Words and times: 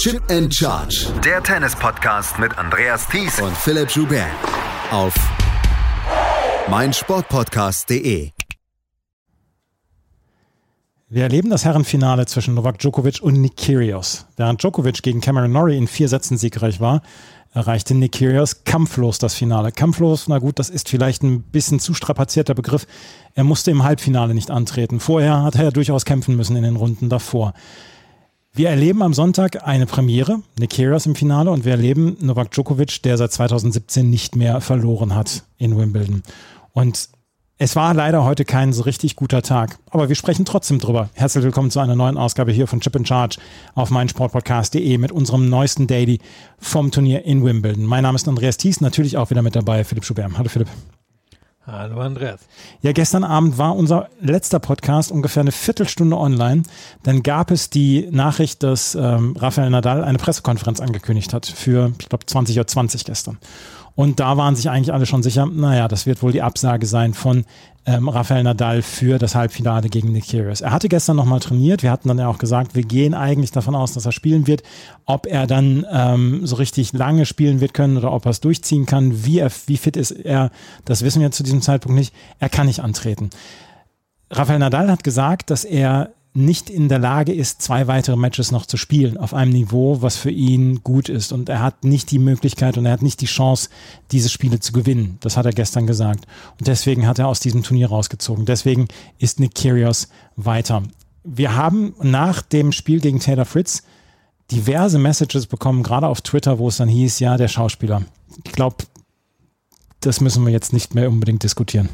Chip 0.00 0.22
and 0.30 0.50
Charge. 0.50 1.12
Der 1.22 1.42
Tennis-Podcast 1.42 2.38
mit 2.38 2.56
Andreas 2.56 3.06
Thies 3.06 3.38
und 3.38 3.54
Philipp 3.54 3.90
Joubert. 3.90 4.30
Auf 4.90 5.12
meinsportpodcast.de. 6.70 8.30
Wir 11.10 11.22
erleben 11.22 11.50
das 11.50 11.66
Herrenfinale 11.66 12.24
zwischen 12.24 12.54
Novak 12.54 12.78
Djokovic 12.78 13.20
und 13.20 13.42
Nick 13.42 13.58
Kyrgios. 13.58 14.24
Während 14.38 14.62
Djokovic 14.62 15.02
gegen 15.02 15.20
Cameron 15.20 15.52
Norrie 15.52 15.76
in 15.76 15.86
vier 15.86 16.08
Sätzen 16.08 16.38
siegreich 16.38 16.80
war, 16.80 17.02
erreichte 17.52 17.94
Nick 17.94 18.12
Kyrgios 18.12 18.64
kampflos 18.64 19.18
das 19.18 19.34
Finale. 19.34 19.70
Kampflos, 19.70 20.28
na 20.28 20.38
gut, 20.38 20.58
das 20.58 20.70
ist 20.70 20.88
vielleicht 20.88 21.22
ein 21.22 21.42
bisschen 21.42 21.78
zu 21.78 21.92
strapazierter 21.92 22.54
Begriff. 22.54 22.86
Er 23.34 23.44
musste 23.44 23.70
im 23.70 23.82
Halbfinale 23.82 24.32
nicht 24.32 24.50
antreten. 24.50 24.98
Vorher 24.98 25.42
hat 25.42 25.56
er 25.56 25.64
ja 25.64 25.70
durchaus 25.70 26.06
kämpfen 26.06 26.36
müssen 26.36 26.56
in 26.56 26.62
den 26.62 26.76
Runden 26.76 27.10
davor. 27.10 27.52
Wir 28.52 28.68
erleben 28.68 29.00
am 29.02 29.14
Sonntag 29.14 29.66
eine 29.66 29.86
Premiere, 29.86 30.42
Nick 30.58 30.70
Kyrgios 30.70 31.06
im 31.06 31.14
Finale 31.14 31.52
und 31.52 31.64
wir 31.64 31.72
erleben 31.72 32.16
Novak 32.20 32.50
Djokovic, 32.50 33.00
der 33.04 33.16
seit 33.16 33.32
2017 33.32 34.10
nicht 34.10 34.34
mehr 34.34 34.60
verloren 34.60 35.14
hat 35.14 35.44
in 35.56 35.78
Wimbledon. 35.78 36.24
Und 36.72 37.08
es 37.58 37.76
war 37.76 37.94
leider 37.94 38.24
heute 38.24 38.44
kein 38.44 38.72
so 38.72 38.82
richtig 38.82 39.14
guter 39.14 39.42
Tag, 39.42 39.78
aber 39.90 40.08
wir 40.08 40.16
sprechen 40.16 40.44
trotzdem 40.44 40.80
drüber. 40.80 41.10
Herzlich 41.14 41.44
willkommen 41.44 41.70
zu 41.70 41.78
einer 41.78 41.94
neuen 41.94 42.18
Ausgabe 42.18 42.50
hier 42.50 42.66
von 42.66 42.80
Chip 42.80 42.96
in 42.96 43.06
Charge 43.06 43.38
auf 43.76 43.90
meinsportpodcast.de 43.90 44.98
mit 44.98 45.12
unserem 45.12 45.48
neuesten 45.48 45.86
Daily 45.86 46.18
vom 46.58 46.90
Turnier 46.90 47.24
in 47.24 47.44
Wimbledon. 47.44 47.84
Mein 47.84 48.02
Name 48.02 48.16
ist 48.16 48.26
Andreas 48.26 48.56
Thies, 48.56 48.80
natürlich 48.80 49.16
auch 49.16 49.30
wieder 49.30 49.42
mit 49.42 49.54
dabei 49.54 49.84
Philipp 49.84 50.04
Schubert. 50.04 50.36
Hallo 50.36 50.48
Philipp. 50.48 50.68
Hallo 51.66 52.00
Andreas. 52.00 52.40
Ja, 52.80 52.92
gestern 52.92 53.22
Abend 53.22 53.58
war 53.58 53.76
unser 53.76 54.08
letzter 54.20 54.58
Podcast 54.58 55.12
ungefähr 55.12 55.42
eine 55.42 55.52
Viertelstunde 55.52 56.16
online. 56.16 56.62
Dann 57.02 57.22
gab 57.22 57.50
es 57.50 57.68
die 57.68 58.08
Nachricht, 58.10 58.62
dass 58.62 58.94
ähm, 58.94 59.36
Rafael 59.38 59.68
Nadal 59.68 60.02
eine 60.02 60.16
Pressekonferenz 60.16 60.80
angekündigt 60.80 61.34
hat 61.34 61.44
für, 61.46 61.92
ich 61.98 62.08
glaube, 62.08 62.24
20.20 62.24 62.58
Uhr 62.58 62.66
20 62.66 63.04
gestern. 63.04 63.38
Und 64.00 64.18
da 64.18 64.38
waren 64.38 64.56
sich 64.56 64.70
eigentlich 64.70 64.94
alle 64.94 65.04
schon 65.04 65.22
sicher, 65.22 65.44
naja, 65.44 65.86
das 65.86 66.06
wird 66.06 66.22
wohl 66.22 66.32
die 66.32 66.40
Absage 66.40 66.86
sein 66.86 67.12
von 67.12 67.44
ähm, 67.84 68.08
Rafael 68.08 68.42
Nadal 68.42 68.80
für 68.80 69.18
das 69.18 69.34
Halbfinale 69.34 69.90
gegen 69.90 70.10
Nick 70.10 70.28
Kyrgios. 70.28 70.62
Er 70.62 70.72
hatte 70.72 70.88
gestern 70.88 71.16
nochmal 71.16 71.40
trainiert. 71.40 71.82
Wir 71.82 71.90
hatten 71.90 72.08
dann 72.08 72.16
ja 72.16 72.26
auch 72.26 72.38
gesagt, 72.38 72.74
wir 72.74 72.82
gehen 72.82 73.12
eigentlich 73.12 73.50
davon 73.50 73.74
aus, 73.74 73.92
dass 73.92 74.06
er 74.06 74.12
spielen 74.12 74.46
wird. 74.46 74.62
Ob 75.04 75.26
er 75.26 75.46
dann 75.46 75.84
ähm, 75.92 76.46
so 76.46 76.56
richtig 76.56 76.94
lange 76.94 77.26
spielen 77.26 77.60
wird 77.60 77.74
können 77.74 77.98
oder 77.98 78.10
ob 78.10 78.24
er 78.24 78.30
es 78.30 78.40
durchziehen 78.40 78.86
kann, 78.86 79.26
wie, 79.26 79.40
er, 79.40 79.50
wie 79.66 79.76
fit 79.76 79.98
ist 79.98 80.12
er, 80.12 80.50
das 80.86 81.02
wissen 81.02 81.20
wir 81.20 81.30
zu 81.30 81.42
diesem 81.42 81.60
Zeitpunkt 81.60 81.98
nicht. 81.98 82.14
Er 82.38 82.48
kann 82.48 82.68
nicht 82.68 82.80
antreten. 82.80 83.28
Rafael 84.30 84.60
Nadal 84.60 84.90
hat 84.90 85.04
gesagt, 85.04 85.50
dass 85.50 85.66
er 85.66 86.14
nicht 86.32 86.70
in 86.70 86.88
der 86.88 87.00
Lage 87.00 87.32
ist, 87.32 87.60
zwei 87.60 87.88
weitere 87.88 88.16
Matches 88.16 88.52
noch 88.52 88.64
zu 88.66 88.76
spielen 88.76 89.16
auf 89.16 89.34
einem 89.34 89.52
Niveau, 89.52 90.00
was 90.00 90.16
für 90.16 90.30
ihn 90.30 90.82
gut 90.84 91.08
ist. 91.08 91.32
Und 91.32 91.48
er 91.48 91.60
hat 91.60 91.84
nicht 91.84 92.10
die 92.10 92.20
Möglichkeit 92.20 92.78
und 92.78 92.86
er 92.86 92.92
hat 92.92 93.02
nicht 93.02 93.20
die 93.20 93.26
Chance, 93.26 93.68
diese 94.12 94.28
Spiele 94.28 94.60
zu 94.60 94.72
gewinnen. 94.72 95.18
Das 95.20 95.36
hat 95.36 95.46
er 95.46 95.52
gestern 95.52 95.86
gesagt. 95.86 96.26
Und 96.58 96.68
deswegen 96.68 97.06
hat 97.06 97.18
er 97.18 97.26
aus 97.26 97.40
diesem 97.40 97.62
Turnier 97.62 97.88
rausgezogen. 97.88 98.44
Deswegen 98.44 98.86
ist 99.18 99.40
Nick 99.40 99.56
Kyrgios 99.56 100.08
weiter. 100.36 100.84
Wir 101.24 101.56
haben 101.56 101.94
nach 102.00 102.42
dem 102.42 102.70
Spiel 102.72 103.00
gegen 103.00 103.18
Taylor 103.18 103.44
Fritz 103.44 103.82
diverse 104.52 104.98
Messages 104.98 105.46
bekommen, 105.46 105.82
gerade 105.82 106.06
auf 106.06 106.20
Twitter, 106.20 106.58
wo 106.58 106.68
es 106.68 106.76
dann 106.76 106.88
hieß, 106.88 107.18
ja, 107.20 107.36
der 107.36 107.48
Schauspieler. 107.48 108.02
Ich 108.44 108.52
glaube, 108.52 108.76
das 110.00 110.20
müssen 110.20 110.44
wir 110.44 110.52
jetzt 110.52 110.72
nicht 110.72 110.94
mehr 110.94 111.08
unbedingt 111.08 111.42
diskutieren. 111.42 111.88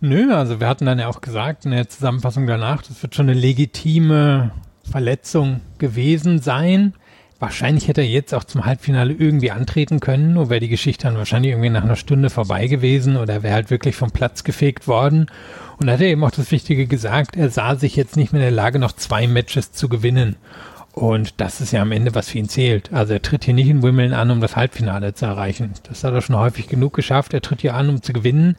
Nö, 0.00 0.34
also 0.34 0.60
wir 0.60 0.68
hatten 0.68 0.86
dann 0.86 0.98
ja 0.98 1.08
auch 1.08 1.20
gesagt 1.20 1.66
in 1.66 1.72
der 1.72 1.88
Zusammenfassung 1.88 2.46
danach, 2.46 2.82
das 2.82 3.02
wird 3.02 3.14
schon 3.14 3.28
eine 3.28 3.38
legitime 3.38 4.50
Verletzung 4.90 5.60
gewesen 5.76 6.40
sein. 6.40 6.94
Wahrscheinlich 7.38 7.86
hätte 7.86 8.00
er 8.00 8.06
jetzt 8.06 8.34
auch 8.34 8.44
zum 8.44 8.64
Halbfinale 8.64 9.12
irgendwie 9.12 9.50
antreten 9.50 10.00
können, 10.00 10.32
nur 10.34 10.48
wäre 10.48 10.60
die 10.60 10.68
Geschichte 10.68 11.06
dann 11.06 11.18
wahrscheinlich 11.18 11.52
irgendwie 11.52 11.70
nach 11.70 11.84
einer 11.84 11.96
Stunde 11.96 12.30
vorbei 12.30 12.66
gewesen 12.66 13.16
oder 13.16 13.42
wäre 13.42 13.54
halt 13.54 13.70
wirklich 13.70 13.94
vom 13.94 14.10
Platz 14.10 14.42
gefegt 14.42 14.88
worden. 14.88 15.26
Und 15.78 15.86
da 15.86 15.94
hat 15.94 16.00
er 16.00 16.08
eben 16.08 16.24
auch 16.24 16.30
das 16.30 16.50
Wichtige 16.50 16.86
gesagt, 16.86 17.36
er 17.36 17.50
sah 17.50 17.76
sich 17.76 17.94
jetzt 17.94 18.16
nicht 18.16 18.32
mehr 18.32 18.40
in 18.42 18.46
der 18.46 18.56
Lage, 18.56 18.78
noch 18.78 18.92
zwei 18.92 19.26
Matches 19.26 19.72
zu 19.72 19.88
gewinnen. 19.90 20.36
Und 20.92 21.40
das 21.40 21.60
ist 21.60 21.72
ja 21.72 21.82
am 21.82 21.92
Ende, 21.92 22.14
was 22.14 22.30
für 22.30 22.38
ihn 22.38 22.48
zählt. 22.48 22.92
Also 22.92 23.12
er 23.12 23.22
tritt 23.22 23.44
hier 23.44 23.54
nicht 23.54 23.68
in 23.68 23.82
Wimbledon 23.82 24.14
an, 24.14 24.30
um 24.30 24.40
das 24.40 24.56
Halbfinale 24.56 25.14
zu 25.14 25.26
erreichen. 25.26 25.72
Das 25.84 26.04
hat 26.04 26.12
er 26.14 26.22
schon 26.22 26.36
häufig 26.36 26.68
genug 26.68 26.94
geschafft. 26.94 27.32
Er 27.32 27.42
tritt 27.42 27.60
hier 27.60 27.74
an, 27.74 27.88
um 27.90 28.02
zu 28.02 28.12
gewinnen 28.12 28.56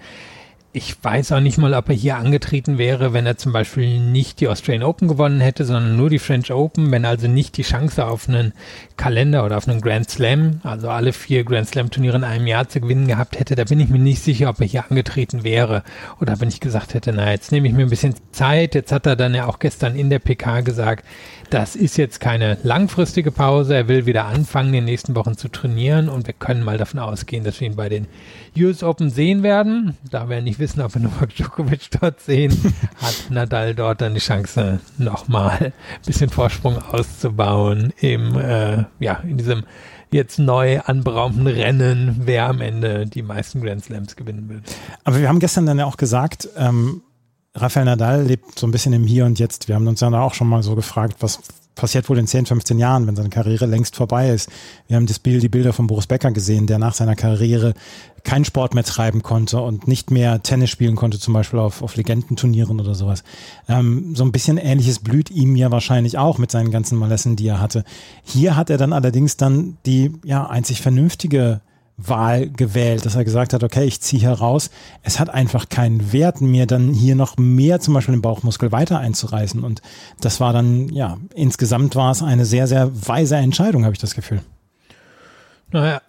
ich 0.73 0.95
weiß 1.03 1.33
auch 1.33 1.41
nicht 1.41 1.57
mal, 1.57 1.73
ob 1.73 1.89
er 1.89 1.95
hier 1.95 2.15
angetreten 2.15 2.77
wäre, 2.77 3.11
wenn 3.11 3.25
er 3.25 3.35
zum 3.35 3.51
Beispiel 3.51 3.99
nicht 3.99 4.39
die 4.39 4.47
Australian 4.47 4.83
Open 4.83 5.09
gewonnen 5.09 5.41
hätte, 5.41 5.65
sondern 5.65 5.97
nur 5.97 6.09
die 6.09 6.19
French 6.19 6.51
Open, 6.53 6.91
wenn 6.91 7.03
er 7.03 7.09
also 7.09 7.27
nicht 7.27 7.57
die 7.57 7.63
Chance 7.63 8.05
auf 8.05 8.29
einen 8.29 8.53
Kalender 8.95 9.43
oder 9.43 9.57
auf 9.57 9.67
einen 9.67 9.81
Grand 9.81 10.09
Slam, 10.09 10.61
also 10.63 10.89
alle 10.89 11.11
vier 11.11 11.43
Grand 11.43 11.67
Slam 11.67 11.91
Turniere 11.91 12.15
in 12.15 12.23
einem 12.23 12.47
Jahr 12.47 12.69
zu 12.69 12.79
gewinnen 12.79 13.07
gehabt 13.07 13.37
hätte, 13.37 13.55
da 13.55 13.65
bin 13.65 13.81
ich 13.81 13.89
mir 13.89 13.99
nicht 13.99 14.23
sicher, 14.23 14.47
ob 14.47 14.61
er 14.61 14.67
hier 14.67 14.85
angetreten 14.89 15.43
wäre. 15.43 15.83
Oder 16.21 16.39
wenn 16.39 16.47
ich 16.47 16.61
gesagt 16.61 16.93
hätte, 16.93 17.11
na, 17.11 17.31
jetzt 17.31 17.51
nehme 17.51 17.67
ich 17.67 17.73
mir 17.73 17.83
ein 17.83 17.89
bisschen 17.89 18.15
Zeit, 18.31 18.73
jetzt 18.73 18.93
hat 18.93 19.05
er 19.05 19.17
dann 19.17 19.35
ja 19.35 19.47
auch 19.47 19.59
gestern 19.59 19.95
in 19.95 20.09
der 20.09 20.19
PK 20.19 20.61
gesagt, 20.61 21.05
das 21.51 21.75
ist 21.75 21.97
jetzt 21.97 22.19
keine 22.21 22.57
langfristige 22.63 23.29
Pause. 23.29 23.75
Er 23.75 23.87
will 23.87 24.05
wieder 24.05 24.25
anfangen, 24.25 24.69
in 24.69 24.73
den 24.73 24.85
nächsten 24.85 25.15
Wochen 25.15 25.35
zu 25.35 25.49
trainieren 25.49 26.07
und 26.07 26.25
wir 26.25 26.33
können 26.33 26.63
mal 26.63 26.77
davon 26.77 26.99
ausgehen, 26.99 27.43
dass 27.43 27.59
wir 27.59 27.67
ihn 27.67 27.75
bei 27.75 27.89
den 27.89 28.07
US 28.57 28.83
Open 28.83 29.09
sehen 29.09 29.43
werden. 29.43 29.97
Da 30.09 30.29
wir 30.29 30.41
nicht 30.41 30.59
wissen, 30.59 30.81
ob 30.81 30.95
wir 30.95 31.01
Novak 31.03 31.35
Djokovic 31.35 31.89
dort 31.99 32.21
sehen, 32.21 32.51
hat 33.01 33.29
Nadal 33.29 33.75
dort 33.75 34.01
dann 34.01 34.13
die 34.13 34.21
Chance, 34.21 34.79
nochmal 34.97 35.57
ein 35.61 35.73
bisschen 36.05 36.29
Vorsprung 36.29 36.77
auszubauen 36.77 37.91
im, 37.99 38.37
äh, 38.37 38.85
ja, 38.99 39.15
in 39.23 39.37
diesem 39.37 39.63
jetzt 40.09 40.39
neu 40.39 40.79
anberaumten 40.79 41.47
Rennen, 41.47 42.21
wer 42.23 42.47
am 42.47 42.61
Ende 42.61 43.05
die 43.07 43.21
meisten 43.21 43.61
Grand 43.61 43.83
Slams 43.83 44.15
gewinnen 44.15 44.49
wird. 44.49 44.63
Aber 45.03 45.19
wir 45.19 45.27
haben 45.27 45.39
gestern 45.39 45.65
dann 45.65 45.79
ja 45.79 45.85
auch 45.85 45.97
gesagt, 45.97 46.49
ähm, 46.57 47.01
Rafael 47.53 47.85
Nadal 47.85 48.23
lebt 48.23 48.57
so 48.57 48.65
ein 48.65 48.71
bisschen 48.71 48.93
im 48.93 49.05
Hier 49.05 49.25
und 49.25 49.37
Jetzt. 49.37 49.67
Wir 49.67 49.75
haben 49.75 49.87
uns 49.87 49.99
ja 49.99 50.09
auch 50.21 50.33
schon 50.33 50.47
mal 50.47 50.63
so 50.63 50.75
gefragt, 50.75 51.17
was 51.19 51.39
passiert 51.75 52.09
wohl 52.09 52.17
in 52.17 52.27
10, 52.27 52.45
15 52.45 52.79
Jahren, 52.79 53.07
wenn 53.07 53.15
seine 53.15 53.29
Karriere 53.29 53.65
längst 53.65 53.95
vorbei 53.95 54.29
ist. 54.29 54.49
Wir 54.87 54.97
haben 54.97 55.07
das 55.07 55.19
Bild, 55.19 55.41
die 55.41 55.49
Bilder 55.49 55.73
von 55.73 55.87
Boris 55.87 56.07
Becker 56.07 56.31
gesehen, 56.31 56.67
der 56.67 56.79
nach 56.79 56.93
seiner 56.93 57.15
Karriere 57.15 57.73
keinen 58.23 58.45
Sport 58.45 58.73
mehr 58.75 58.83
treiben 58.83 59.23
konnte 59.23 59.59
und 59.59 59.87
nicht 59.87 60.11
mehr 60.11 60.43
Tennis 60.43 60.69
spielen 60.69 60.95
konnte, 60.95 61.19
zum 61.19 61.33
Beispiel 61.33 61.59
auf, 61.59 61.81
auf 61.81 61.95
Legendenturnieren 61.95 62.79
oder 62.79 62.93
sowas. 62.93 63.23
Ähm, 63.67 64.15
so 64.15 64.23
ein 64.23 64.31
bisschen 64.31 64.57
ähnliches 64.57 64.99
blüht 64.99 65.31
ihm 65.31 65.55
ja 65.55 65.71
wahrscheinlich 65.71 66.17
auch 66.17 66.37
mit 66.37 66.51
seinen 66.51 66.71
ganzen 66.71 66.97
Malessen, 66.97 67.35
die 67.35 67.47
er 67.47 67.59
hatte. 67.59 67.83
Hier 68.23 68.55
hat 68.55 68.69
er 68.69 68.77
dann 68.77 68.93
allerdings 68.93 69.37
dann 69.37 69.77
die 69.85 70.13
ja 70.23 70.47
einzig 70.47 70.81
vernünftige 70.81 71.61
Wahl 72.07 72.49
gewählt, 72.49 73.05
dass 73.05 73.15
er 73.15 73.23
gesagt 73.23 73.53
hat, 73.53 73.63
okay, 73.63 73.85
ich 73.85 74.01
ziehe 74.01 74.21
heraus. 74.21 74.69
Es 75.03 75.19
hat 75.19 75.29
einfach 75.29 75.69
keinen 75.69 76.13
Wert, 76.13 76.41
mir 76.41 76.65
dann 76.65 76.93
hier 76.93 77.15
noch 77.15 77.37
mehr 77.37 77.79
zum 77.79 77.93
Beispiel 77.93 78.15
den 78.15 78.21
Bauchmuskel 78.21 78.71
weiter 78.71 78.99
einzureißen. 78.99 79.63
Und 79.63 79.81
das 80.19 80.39
war 80.39 80.53
dann, 80.53 80.89
ja, 80.89 81.17
insgesamt 81.33 81.95
war 81.95 82.11
es 82.11 82.21
eine 82.21 82.45
sehr, 82.45 82.67
sehr 82.67 82.91
weise 83.07 83.35
Entscheidung, 83.37 83.83
habe 83.83 83.93
ich 83.93 84.01
das 84.01 84.15
Gefühl. 84.15 84.41
Naja, 85.71 86.01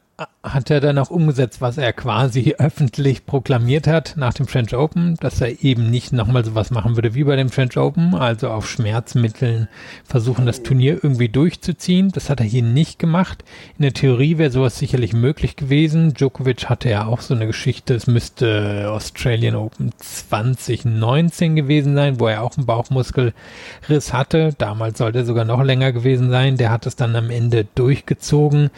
hat 0.42 0.70
er 0.70 0.80
dann 0.80 0.98
auch 0.98 1.10
umgesetzt, 1.10 1.60
was 1.60 1.78
er 1.78 1.92
quasi 1.92 2.54
öffentlich 2.58 3.26
proklamiert 3.26 3.86
hat 3.86 4.14
nach 4.16 4.34
dem 4.34 4.46
French 4.46 4.74
Open, 4.74 5.16
dass 5.20 5.40
er 5.40 5.62
eben 5.62 5.90
nicht 5.90 6.12
nochmal 6.12 6.44
sowas 6.44 6.70
machen 6.70 6.96
würde 6.96 7.14
wie 7.14 7.24
bei 7.24 7.36
dem 7.36 7.48
French 7.48 7.76
Open, 7.76 8.14
also 8.14 8.50
auf 8.50 8.68
Schmerzmitteln 8.68 9.68
versuchen, 10.04 10.44
das 10.44 10.62
Turnier 10.62 10.98
irgendwie 11.02 11.28
durchzuziehen. 11.28 12.10
Das 12.10 12.30
hat 12.30 12.40
er 12.40 12.46
hier 12.46 12.62
nicht 12.62 12.98
gemacht. 12.98 13.44
In 13.78 13.82
der 13.82 13.92
Theorie 13.92 14.38
wäre 14.38 14.50
sowas 14.50 14.78
sicherlich 14.78 15.12
möglich 15.12 15.56
gewesen. 15.56 16.14
Djokovic 16.14 16.68
hatte 16.68 16.90
ja 16.90 17.06
auch 17.06 17.20
so 17.20 17.34
eine 17.34 17.46
Geschichte, 17.46 17.94
es 17.94 18.06
müsste 18.06 18.90
Australian 18.90 19.54
Open 19.54 19.92
2019 19.98 21.56
gewesen 21.56 21.94
sein, 21.94 22.18
wo 22.18 22.26
er 22.26 22.42
auch 22.42 22.56
einen 22.56 22.66
Bauchmuskelriss 22.66 24.12
hatte. 24.12 24.54
Damals 24.58 24.98
sollte 24.98 25.18
er 25.18 25.24
sogar 25.24 25.44
noch 25.44 25.62
länger 25.62 25.92
gewesen 25.92 26.30
sein. 26.30 26.56
Der 26.56 26.70
hat 26.70 26.86
es 26.86 26.96
dann 26.96 27.14
am 27.16 27.30
Ende 27.30 27.66
durchgezogen. 27.74 28.70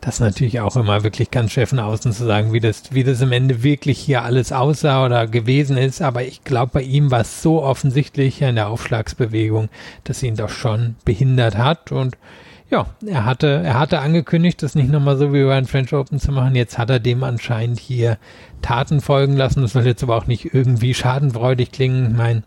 Das 0.00 0.14
ist 0.14 0.20
natürlich 0.20 0.60
auch 0.60 0.76
immer 0.76 1.02
wirklich 1.02 1.30
ganz 1.30 1.52
schwer 1.52 1.66
von 1.66 1.80
außen 1.80 2.12
zu 2.12 2.24
sagen, 2.24 2.52
wie 2.52 2.60
das, 2.60 2.84
wie 2.92 3.02
das 3.02 3.20
im 3.20 3.32
Ende 3.32 3.62
wirklich 3.62 3.98
hier 3.98 4.22
alles 4.22 4.52
aussah 4.52 5.04
oder 5.04 5.26
gewesen 5.26 5.76
ist. 5.76 6.00
Aber 6.00 6.22
ich 6.22 6.44
glaube, 6.44 6.70
bei 6.74 6.82
ihm 6.82 7.10
war 7.10 7.22
es 7.22 7.42
so 7.42 7.62
offensichtlich 7.62 8.40
in 8.40 8.54
der 8.54 8.68
Aufschlagsbewegung, 8.68 9.68
dass 10.04 10.22
ihn 10.22 10.36
doch 10.36 10.50
schon 10.50 10.94
behindert 11.04 11.56
hat. 11.56 11.90
Und 11.90 12.16
ja, 12.70 12.86
er 13.04 13.24
hatte, 13.24 13.62
er 13.64 13.78
hatte 13.78 13.98
angekündigt, 13.98 14.62
das 14.62 14.76
nicht 14.76 14.90
nochmal 14.90 15.16
so 15.16 15.32
wie 15.32 15.44
bei 15.44 15.56
den 15.56 15.66
French 15.66 15.92
Open 15.92 16.20
zu 16.20 16.30
machen. 16.30 16.54
Jetzt 16.54 16.78
hat 16.78 16.90
er 16.90 17.00
dem 17.00 17.24
anscheinend 17.24 17.80
hier 17.80 18.18
Taten 18.62 19.00
folgen 19.00 19.36
lassen. 19.36 19.62
Das 19.62 19.72
soll 19.72 19.84
jetzt 19.86 20.04
aber 20.04 20.16
auch 20.16 20.26
nicht 20.26 20.54
irgendwie 20.54 20.94
schadenfreudig 20.94 21.72
klingen. 21.72 22.12
Ich 22.12 22.16
meine, 22.16 22.42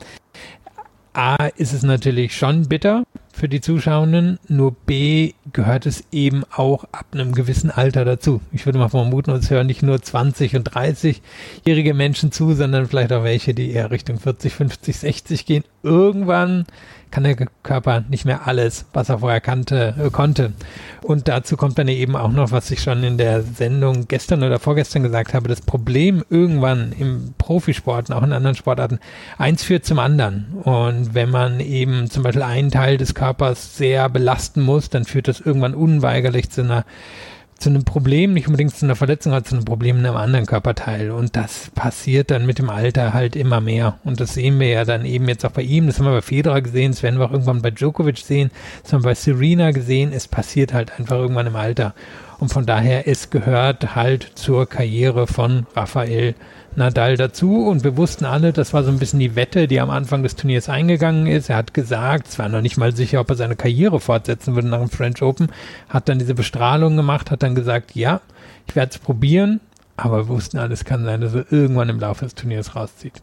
A 1.13 1.47
ist 1.57 1.73
es 1.73 1.83
natürlich 1.83 2.35
schon 2.37 2.69
bitter 2.69 3.03
für 3.41 3.49
die 3.49 3.59
Zuschauenden, 3.59 4.37
nur 4.47 4.71
B 4.71 5.33
gehört 5.51 5.87
es 5.87 6.03
eben 6.11 6.43
auch 6.55 6.83
ab 6.91 7.07
einem 7.11 7.31
gewissen 7.31 7.71
Alter 7.71 8.05
dazu. 8.05 8.39
Ich 8.51 8.67
würde 8.67 8.77
mal 8.77 8.89
vermuten, 8.89 9.31
uns 9.31 9.49
hören 9.49 9.65
nicht 9.65 9.81
nur 9.81 9.95
20- 9.95 10.55
und 10.57 10.71
30-jährige 10.71 11.95
Menschen 11.95 12.31
zu, 12.31 12.53
sondern 12.53 12.85
vielleicht 12.85 13.11
auch 13.11 13.23
welche, 13.23 13.55
die 13.55 13.71
eher 13.71 13.89
Richtung 13.89 14.19
40, 14.19 14.53
50, 14.53 14.95
60 14.95 15.45
gehen. 15.47 15.63
irgendwann 15.81 16.67
kann 17.11 17.23
der 17.23 17.35
Körper 17.63 18.03
nicht 18.09 18.25
mehr 18.25 18.47
alles, 18.47 18.85
was 18.93 19.09
er 19.09 19.19
vorher 19.19 19.41
kannte, 19.41 19.93
äh, 19.99 20.09
konnte. 20.09 20.53
Und 21.01 21.27
dazu 21.27 21.57
kommt 21.57 21.77
dann 21.77 21.87
eben 21.87 22.15
auch 22.15 22.31
noch, 22.31 22.51
was 22.51 22.71
ich 22.71 22.81
schon 22.81 23.03
in 23.03 23.17
der 23.17 23.43
Sendung 23.43 24.07
gestern 24.07 24.43
oder 24.43 24.59
vorgestern 24.59 25.03
gesagt 25.03 25.33
habe, 25.33 25.49
das 25.49 25.61
Problem 25.61 26.23
irgendwann 26.29 26.93
im 26.97 27.33
Profisport 27.37 28.11
auch 28.11 28.23
in 28.23 28.33
anderen 28.33 28.55
Sportarten, 28.55 28.99
eins 29.37 29.63
führt 29.63 29.85
zum 29.85 29.99
anderen. 29.99 30.47
Und 30.63 31.13
wenn 31.13 31.29
man 31.29 31.59
eben 31.59 32.09
zum 32.09 32.23
Beispiel 32.23 32.43
einen 32.43 32.71
Teil 32.71 32.97
des 32.97 33.13
Körpers 33.13 33.77
sehr 33.77 34.09
belasten 34.09 34.61
muss, 34.61 34.89
dann 34.89 35.05
führt 35.05 35.27
das 35.27 35.41
irgendwann 35.41 35.75
unweigerlich 35.75 36.49
zu 36.49 36.61
einer 36.61 36.85
zu 37.61 37.69
einem 37.69 37.83
Problem, 37.83 38.33
nicht 38.33 38.47
unbedingt 38.47 38.75
zu 38.75 38.85
einer 38.85 38.95
Verletzung, 38.95 39.33
aber 39.33 39.43
zu 39.43 39.55
einem 39.55 39.65
Problem 39.65 39.99
in 39.99 40.05
einem 40.05 40.17
anderen 40.17 40.45
Körperteil. 40.45 41.11
Und 41.11 41.35
das 41.35 41.71
passiert 41.75 42.31
dann 42.31 42.45
mit 42.45 42.59
dem 42.59 42.69
Alter 42.69 43.13
halt 43.13 43.35
immer 43.35 43.61
mehr. 43.61 43.99
Und 44.03 44.19
das 44.19 44.33
sehen 44.33 44.59
wir 44.59 44.67
ja 44.67 44.83
dann 44.83 45.05
eben 45.05 45.27
jetzt 45.27 45.45
auch 45.45 45.51
bei 45.51 45.61
ihm. 45.61 45.87
Das 45.87 45.99
haben 45.99 46.05
wir 46.05 46.13
bei 46.13 46.21
Federer 46.21 46.61
gesehen, 46.61 46.91
das 46.91 47.03
werden 47.03 47.19
wir 47.19 47.25
auch 47.25 47.31
irgendwann 47.31 47.61
bei 47.61 47.71
Djokovic 47.71 48.17
sehen, 48.17 48.51
das 48.83 48.93
haben 48.93 49.03
wir 49.03 49.09
bei 49.09 49.15
Serena 49.15 49.71
gesehen. 49.71 50.11
Es 50.13 50.27
passiert 50.27 50.73
halt 50.73 50.99
einfach 50.99 51.17
irgendwann 51.17 51.47
im 51.47 51.55
Alter. 51.55 51.93
Und 52.41 52.49
von 52.49 52.65
daher, 52.65 53.07
es 53.07 53.29
gehört 53.29 53.95
halt 53.95 54.31
zur 54.33 54.67
Karriere 54.67 55.27
von 55.27 55.67
Raphael 55.75 56.33
Nadal 56.75 57.15
dazu 57.15 57.67
und 57.67 57.83
wir 57.83 57.97
wussten 57.97 58.25
alle, 58.25 58.51
das 58.51 58.73
war 58.73 58.83
so 58.83 58.89
ein 58.89 58.97
bisschen 58.97 59.19
die 59.19 59.35
Wette, 59.35 59.67
die 59.67 59.79
am 59.79 59.91
Anfang 59.91 60.23
des 60.23 60.37
Turniers 60.37 60.67
eingegangen 60.67 61.27
ist. 61.27 61.51
Er 61.51 61.57
hat 61.57 61.75
gesagt, 61.75 62.29
es 62.29 62.39
war 62.39 62.49
noch 62.49 62.61
nicht 62.61 62.77
mal 62.77 62.95
sicher, 62.95 63.19
ob 63.19 63.29
er 63.29 63.35
seine 63.35 63.55
Karriere 63.55 63.99
fortsetzen 63.99 64.55
würde 64.55 64.69
nach 64.69 64.79
dem 64.79 64.89
French 64.89 65.21
Open, 65.21 65.49
hat 65.87 66.09
dann 66.09 66.17
diese 66.17 66.33
Bestrahlung 66.33 66.97
gemacht, 66.97 67.29
hat 67.29 67.43
dann 67.43 67.53
gesagt, 67.53 67.93
ja, 67.93 68.21
ich 68.67 68.75
werde 68.75 68.89
es 68.89 68.97
probieren, 68.97 69.59
aber 69.95 70.27
wir 70.27 70.29
wussten 70.29 70.57
alles 70.57 70.83
kann 70.83 71.05
sein, 71.05 71.21
dass 71.21 71.35
er 71.35 71.45
irgendwann 71.51 71.89
im 71.89 71.99
Laufe 71.99 72.25
des 72.25 72.33
Turniers 72.33 72.75
rauszieht. 72.75 73.21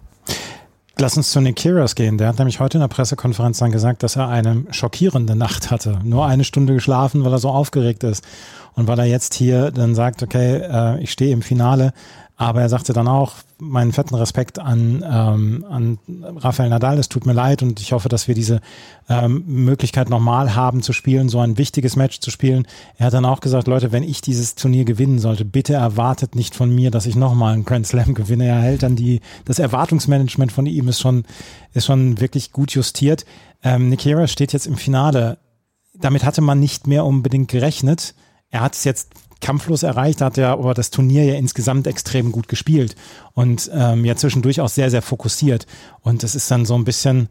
Lass 1.01 1.17
uns 1.17 1.31
zu 1.31 1.41
Nick 1.41 1.55
Kyrgios 1.55 1.95
gehen. 1.95 2.19
Der 2.19 2.27
hat 2.27 2.39
nämlich 2.39 2.59
heute 2.59 2.79
in 2.79 2.81
der 2.81 2.89
Pressekonferenz 2.89 3.59
dann 3.59 3.71
gesagt, 3.71 4.03
dass 4.03 4.17
er 4.17 4.29
eine 4.29 4.65
schockierende 4.73 5.37
Nacht 5.37 5.71
hatte. 5.71 6.01
Nur 6.03 6.27
eine 6.27 6.43
Stunde 6.43 6.75
geschlafen, 6.75 7.25
weil 7.25 7.33
er 7.33 7.39
so 7.39 7.51
aufgeregt 7.51 8.03
ist. 8.03 8.27
Und 8.75 8.89
weil 8.89 8.99
er 8.99 9.05
jetzt 9.05 9.35
hier 9.35 9.71
dann 9.71 9.95
sagt, 9.95 10.25
okay, 10.25 10.57
äh, 10.57 11.01
ich 11.01 11.13
stehe 11.13 11.33
im 11.33 11.43
Finale, 11.43 11.93
aber 12.41 12.61
er 12.61 12.69
sagte 12.69 12.93
dann 12.93 13.09
auch, 13.09 13.35
meinen 13.59 13.93
fetten 13.93 14.15
Respekt 14.15 14.61
an, 14.61 15.05
ähm, 15.05 15.67
an 15.69 15.99
Rafael 16.37 16.69
Nadal, 16.71 16.97
es 16.97 17.09
tut 17.09 17.27
mir 17.27 17.33
leid 17.33 17.65
und 17.65 17.81
ich 17.81 17.91
hoffe, 17.91 18.09
dass 18.09 18.29
wir 18.29 18.37
diese 18.37 18.61
ähm, 19.09 19.43
Möglichkeit 19.45 20.09
nochmal 20.09 20.55
haben 20.55 20.81
zu 20.81 20.93
spielen, 20.93 21.29
so 21.29 21.41
ein 21.41 21.59
wichtiges 21.59 21.97
Match 21.97 22.21
zu 22.21 22.31
spielen. 22.31 22.69
Er 22.97 23.07
hat 23.07 23.13
dann 23.13 23.25
auch 23.25 23.41
gesagt, 23.41 23.67
Leute, 23.67 23.91
wenn 23.91 24.05
ich 24.05 24.21
dieses 24.21 24.55
Turnier 24.55 24.85
gewinnen 24.85 25.19
sollte, 25.19 25.45
bitte 25.45 25.75
erwartet 25.75 26.37
nicht 26.37 26.55
von 26.55 26.73
mir, 26.73 26.93
dass 26.93 27.07
ich 27.07 27.17
nochmal 27.17 27.55
einen 27.55 27.65
Grand 27.65 27.89
Slam 27.89 28.15
gewinne. 28.15 28.47
Er 28.47 28.61
hält 28.61 28.85
dann 28.85 28.95
die, 28.95 29.21
das 29.45 29.59
Erwartungsmanagement 29.59 30.53
von 30.53 30.67
ihm 30.67 30.87
ist 30.87 31.01
schon, 31.01 31.25
ist 31.75 31.87
schon 31.87 32.21
wirklich 32.21 32.53
gut 32.53 32.71
justiert. 32.71 33.27
Ähm, 33.65 33.89
Nikera 33.89 34.29
steht 34.29 34.53
jetzt 34.53 34.69
im 34.69 34.77
Finale. 34.77 35.39
Damit 35.93 36.25
hatte 36.25 36.41
man 36.41 36.61
nicht 36.61 36.87
mehr 36.87 37.05
unbedingt 37.05 37.51
gerechnet. 37.51 38.15
Er 38.51 38.61
hat 38.61 38.75
es 38.75 38.85
jetzt 38.85 39.11
kampflos 39.41 39.83
erreicht, 39.83 40.21
hat 40.21 40.39
er 40.39 40.51
aber 40.51 40.75
das 40.75 40.91
Turnier 40.91 41.25
ja 41.25 41.35
insgesamt 41.35 41.87
extrem 41.87 42.33
gut 42.33 42.49
gespielt 42.49 42.97
und 43.35 43.71
ähm, 43.73 44.05
ja 44.05 44.17
zwischendurch 44.17 44.61
auch 44.61 44.69
sehr, 44.69 44.91
sehr 44.91 45.03
fokussiert. 45.03 45.67
Und 46.01 46.23
das 46.23 46.35
ist 46.35 46.51
dann 46.51 46.65
so 46.65 46.75
ein 46.75 46.85
bisschen, 46.85 47.29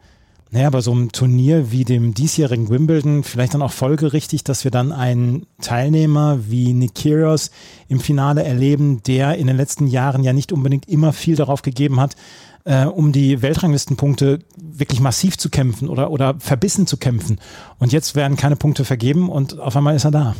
naja, 0.50 0.70
bei 0.70 0.82
so 0.82 0.92
einem 0.92 1.12
Turnier 1.12 1.72
wie 1.72 1.84
dem 1.84 2.14
diesjährigen 2.14 2.70
Wimbledon 2.70 3.24
vielleicht 3.24 3.54
dann 3.54 3.62
auch 3.62 3.74
folgerichtig, 3.74 4.44
dass 4.44 4.64
wir 4.64 4.72
dann 4.72 4.92
einen 4.92 5.46
Teilnehmer 5.62 6.40
wie 6.48 6.74
Nick 6.74 6.96
Kyrgios 6.96 7.52
im 7.90 8.00
Finale 8.00 8.44
erleben, 8.44 9.04
der 9.04 9.38
in 9.38 9.48
den 9.48 9.58
letzten 9.58 9.88
Jahren 9.88 10.24
ja 10.24 10.32
nicht 10.32 10.54
unbedingt 10.54 10.88
immer 10.88 11.12
viel 11.12 11.36
darauf 11.36 11.62
gegeben 11.62 12.00
hat, 12.00 12.16
äh, 12.64 12.86
um 12.86 13.12
die 13.12 13.42
Weltranglistenpunkte 13.42 14.40
wirklich 14.58 15.02
massiv 15.02 15.38
zu 15.38 15.50
kämpfen 15.50 15.90
oder, 15.90 16.12
oder 16.12 16.36
verbissen 16.40 16.88
zu 16.88 16.96
kämpfen. 16.96 17.40
Und 17.80 17.92
jetzt 17.92 18.16
werden 18.16 18.38
keine 18.38 18.56
Punkte 18.56 18.86
vergeben 18.86 19.30
und 19.30 19.60
auf 19.60 19.76
einmal 19.76 19.96
ist 19.96 20.06
er 20.06 20.12
da. 20.12 20.36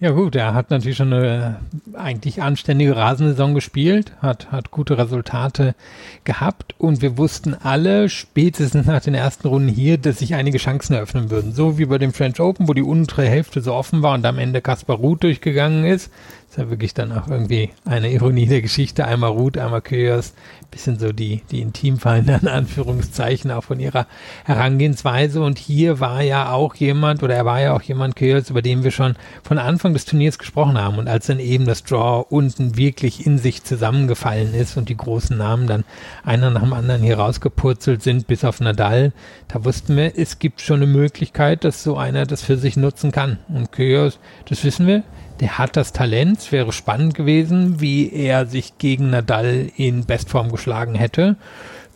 Ja 0.00 0.10
gut, 0.10 0.34
er 0.34 0.54
hat 0.54 0.70
natürlich 0.70 0.96
schon 0.96 1.12
eine 1.12 1.60
eigentlich 1.94 2.42
anständige 2.42 2.96
Rasensaison 2.96 3.54
gespielt, 3.54 4.12
hat, 4.20 4.50
hat 4.50 4.72
gute 4.72 4.98
Resultate 4.98 5.76
gehabt 6.24 6.74
und 6.78 7.00
wir 7.00 7.16
wussten 7.16 7.54
alle 7.54 8.08
spätestens 8.08 8.86
nach 8.86 9.00
den 9.00 9.14
ersten 9.14 9.46
Runden 9.46 9.68
hier, 9.68 9.96
dass 9.96 10.18
sich 10.18 10.34
einige 10.34 10.58
Chancen 10.58 10.94
eröffnen 10.94 11.30
würden. 11.30 11.52
So 11.52 11.78
wie 11.78 11.86
bei 11.86 11.98
dem 11.98 12.12
French 12.12 12.40
Open, 12.40 12.66
wo 12.66 12.74
die 12.74 12.82
untere 12.82 13.26
Hälfte 13.26 13.60
so 13.60 13.72
offen 13.72 14.02
war 14.02 14.14
und 14.14 14.26
am 14.26 14.38
Ende 14.38 14.60
Kaspar 14.60 14.96
Ruth 14.96 15.22
durchgegangen 15.22 15.84
ist. 15.84 16.10
Ist 16.54 16.58
ja 16.58 16.70
wirklich 16.70 16.94
dann 16.94 17.10
auch 17.10 17.26
irgendwie 17.26 17.70
eine 17.84 18.12
Ironie 18.12 18.46
der 18.46 18.62
Geschichte. 18.62 19.04
Einmal 19.04 19.32
Ruth, 19.32 19.58
einmal 19.58 19.80
Kyrgios. 19.80 20.34
Bisschen 20.70 21.00
so 21.00 21.10
die, 21.10 21.42
die 21.50 21.60
Intimfeinde 21.60 22.38
in 22.42 22.46
Anführungszeichen 22.46 23.50
auch 23.50 23.64
von 23.64 23.80
ihrer 23.80 24.06
Herangehensweise. 24.44 25.42
Und 25.42 25.58
hier 25.58 25.98
war 25.98 26.22
ja 26.22 26.52
auch 26.52 26.76
jemand, 26.76 27.24
oder 27.24 27.34
er 27.34 27.44
war 27.44 27.60
ja 27.60 27.72
auch 27.72 27.82
jemand, 27.82 28.14
Kyrgios, 28.14 28.50
über 28.50 28.62
den 28.62 28.84
wir 28.84 28.92
schon 28.92 29.16
von 29.42 29.58
Anfang 29.58 29.94
des 29.94 30.04
Turniers 30.04 30.38
gesprochen 30.38 30.78
haben. 30.78 30.98
Und 30.98 31.08
als 31.08 31.26
dann 31.26 31.40
eben 31.40 31.66
das 31.66 31.82
Draw 31.82 32.24
unten 32.30 32.76
wirklich 32.76 33.26
in 33.26 33.38
sich 33.38 33.64
zusammengefallen 33.64 34.54
ist 34.54 34.76
und 34.76 34.88
die 34.88 34.96
großen 34.96 35.36
Namen 35.36 35.66
dann 35.66 35.82
einer 36.22 36.50
nach 36.50 36.62
dem 36.62 36.72
anderen 36.72 37.02
hier 37.02 37.18
rausgepurzelt 37.18 38.00
sind, 38.00 38.28
bis 38.28 38.44
auf 38.44 38.60
Nadal, 38.60 39.12
da 39.48 39.64
wussten 39.64 39.96
wir, 39.96 40.16
es 40.16 40.38
gibt 40.38 40.60
schon 40.60 40.76
eine 40.76 40.86
Möglichkeit, 40.86 41.64
dass 41.64 41.82
so 41.82 41.96
einer 41.96 42.26
das 42.26 42.42
für 42.42 42.58
sich 42.58 42.76
nutzen 42.76 43.10
kann. 43.10 43.38
Und 43.48 43.72
Kyrgios, 43.72 44.20
das 44.48 44.62
wissen 44.62 44.86
wir, 44.86 45.02
der 45.40 45.58
hat 45.58 45.76
das 45.76 45.92
Talent. 45.92 46.38
Es 46.38 46.52
wäre 46.52 46.72
spannend 46.72 47.14
gewesen, 47.14 47.80
wie 47.80 48.12
er 48.12 48.46
sich 48.46 48.78
gegen 48.78 49.10
Nadal 49.10 49.70
in 49.76 50.04
Bestform 50.04 50.50
geschlagen 50.50 50.94
hätte. 50.94 51.36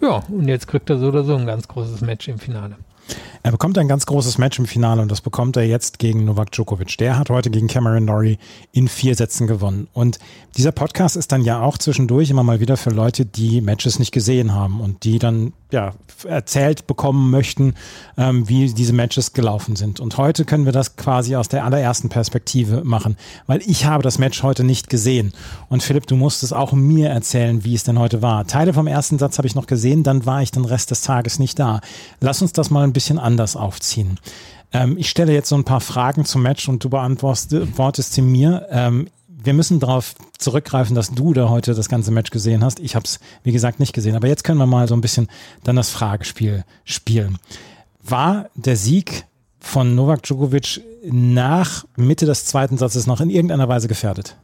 Ja, 0.00 0.22
und 0.28 0.48
jetzt 0.48 0.68
kriegt 0.68 0.90
er 0.90 0.98
so 0.98 1.08
oder 1.08 1.24
so 1.24 1.36
ein 1.36 1.46
ganz 1.46 1.68
großes 1.68 2.00
Match 2.02 2.28
im 2.28 2.38
Finale. 2.38 2.76
Er 3.42 3.52
bekommt 3.52 3.78
ein 3.78 3.88
ganz 3.88 4.04
großes 4.06 4.38
Match 4.38 4.58
im 4.58 4.66
Finale 4.66 5.00
und 5.00 5.10
das 5.10 5.20
bekommt 5.20 5.56
er 5.56 5.64
jetzt 5.64 5.98
gegen 5.98 6.24
Novak 6.24 6.52
Djokovic. 6.52 6.98
Der 6.98 7.18
hat 7.18 7.30
heute 7.30 7.50
gegen 7.50 7.66
Cameron 7.66 8.04
Norrie 8.04 8.38
in 8.72 8.88
vier 8.88 9.14
Sätzen 9.14 9.46
gewonnen. 9.46 9.88
Und 9.92 10.18
dieser 10.56 10.72
Podcast 10.72 11.16
ist 11.16 11.32
dann 11.32 11.42
ja 11.42 11.60
auch 11.62 11.78
zwischendurch 11.78 12.30
immer 12.30 12.42
mal 12.42 12.60
wieder 12.60 12.76
für 12.76 12.90
Leute, 12.90 13.24
die 13.24 13.60
Matches 13.60 13.98
nicht 13.98 14.12
gesehen 14.12 14.54
haben 14.54 14.80
und 14.80 15.04
die 15.04 15.18
dann 15.18 15.52
ja 15.72 15.92
erzählt 16.26 16.86
bekommen 16.86 17.30
möchten, 17.30 17.74
ähm, 18.16 18.48
wie 18.48 18.72
diese 18.72 18.92
Matches 18.92 19.32
gelaufen 19.32 19.76
sind. 19.76 20.00
Und 20.00 20.16
heute 20.16 20.44
können 20.44 20.64
wir 20.64 20.72
das 20.72 20.96
quasi 20.96 21.36
aus 21.36 21.48
der 21.48 21.64
allerersten 21.64 22.08
Perspektive 22.08 22.82
machen, 22.84 23.16
weil 23.46 23.60
ich 23.66 23.84
habe 23.84 24.02
das 24.02 24.18
Match 24.18 24.42
heute 24.42 24.64
nicht 24.64 24.90
gesehen. 24.90 25.32
Und 25.68 25.82
Philipp, 25.82 26.06
du 26.06 26.16
musst 26.16 26.42
es 26.42 26.52
auch 26.52 26.72
mir 26.72 27.10
erzählen, 27.10 27.64
wie 27.64 27.74
es 27.74 27.84
denn 27.84 27.98
heute 27.98 28.22
war. 28.22 28.46
Teile 28.46 28.72
vom 28.72 28.86
ersten 28.86 29.18
Satz 29.18 29.38
habe 29.38 29.46
ich 29.46 29.54
noch 29.54 29.66
gesehen, 29.66 30.02
dann 30.02 30.26
war 30.26 30.42
ich 30.42 30.50
den 30.50 30.64
Rest 30.64 30.90
des 30.90 31.02
Tages 31.02 31.38
nicht 31.38 31.58
da. 31.58 31.80
Lass 32.20 32.42
uns 32.42 32.52
das 32.52 32.70
mal 32.70 32.84
ein 32.84 32.92
bisschen 32.92 33.18
anders 33.18 33.56
aufziehen. 33.56 34.18
Ähm, 34.72 34.96
ich 34.98 35.08
stelle 35.10 35.32
jetzt 35.32 35.48
so 35.48 35.56
ein 35.56 35.64
paar 35.64 35.80
Fragen 35.80 36.24
zum 36.24 36.42
Match 36.42 36.68
und 36.68 36.82
du 36.84 36.90
beantwortest 36.90 38.12
sie 38.12 38.22
mir. 38.22 38.66
Ähm, 38.70 39.08
wir 39.42 39.54
müssen 39.54 39.78
darauf 39.78 40.14
zurückgreifen, 40.36 40.96
dass 40.96 41.10
du 41.10 41.32
da 41.32 41.48
heute 41.48 41.74
das 41.74 41.88
ganze 41.88 42.10
Match 42.10 42.30
gesehen 42.30 42.64
hast. 42.64 42.80
Ich 42.80 42.96
habe 42.96 43.04
es, 43.04 43.20
wie 43.44 43.52
gesagt, 43.52 43.78
nicht 43.78 43.92
gesehen. 43.92 44.16
Aber 44.16 44.26
jetzt 44.26 44.44
können 44.44 44.58
wir 44.58 44.66
mal 44.66 44.88
so 44.88 44.94
ein 44.94 45.00
bisschen 45.00 45.28
dann 45.62 45.76
das 45.76 45.90
Fragespiel 45.90 46.64
spielen. 46.84 47.38
War 48.02 48.50
der 48.54 48.76
Sieg 48.76 49.26
von 49.60 49.94
Novak 49.94 50.22
Djokovic 50.22 50.80
nach 51.04 51.84
Mitte 51.96 52.26
des 52.26 52.46
zweiten 52.46 52.78
Satzes 52.78 53.06
noch 53.06 53.20
in 53.20 53.30
irgendeiner 53.30 53.68
Weise 53.68 53.86
gefährdet? 53.86 54.36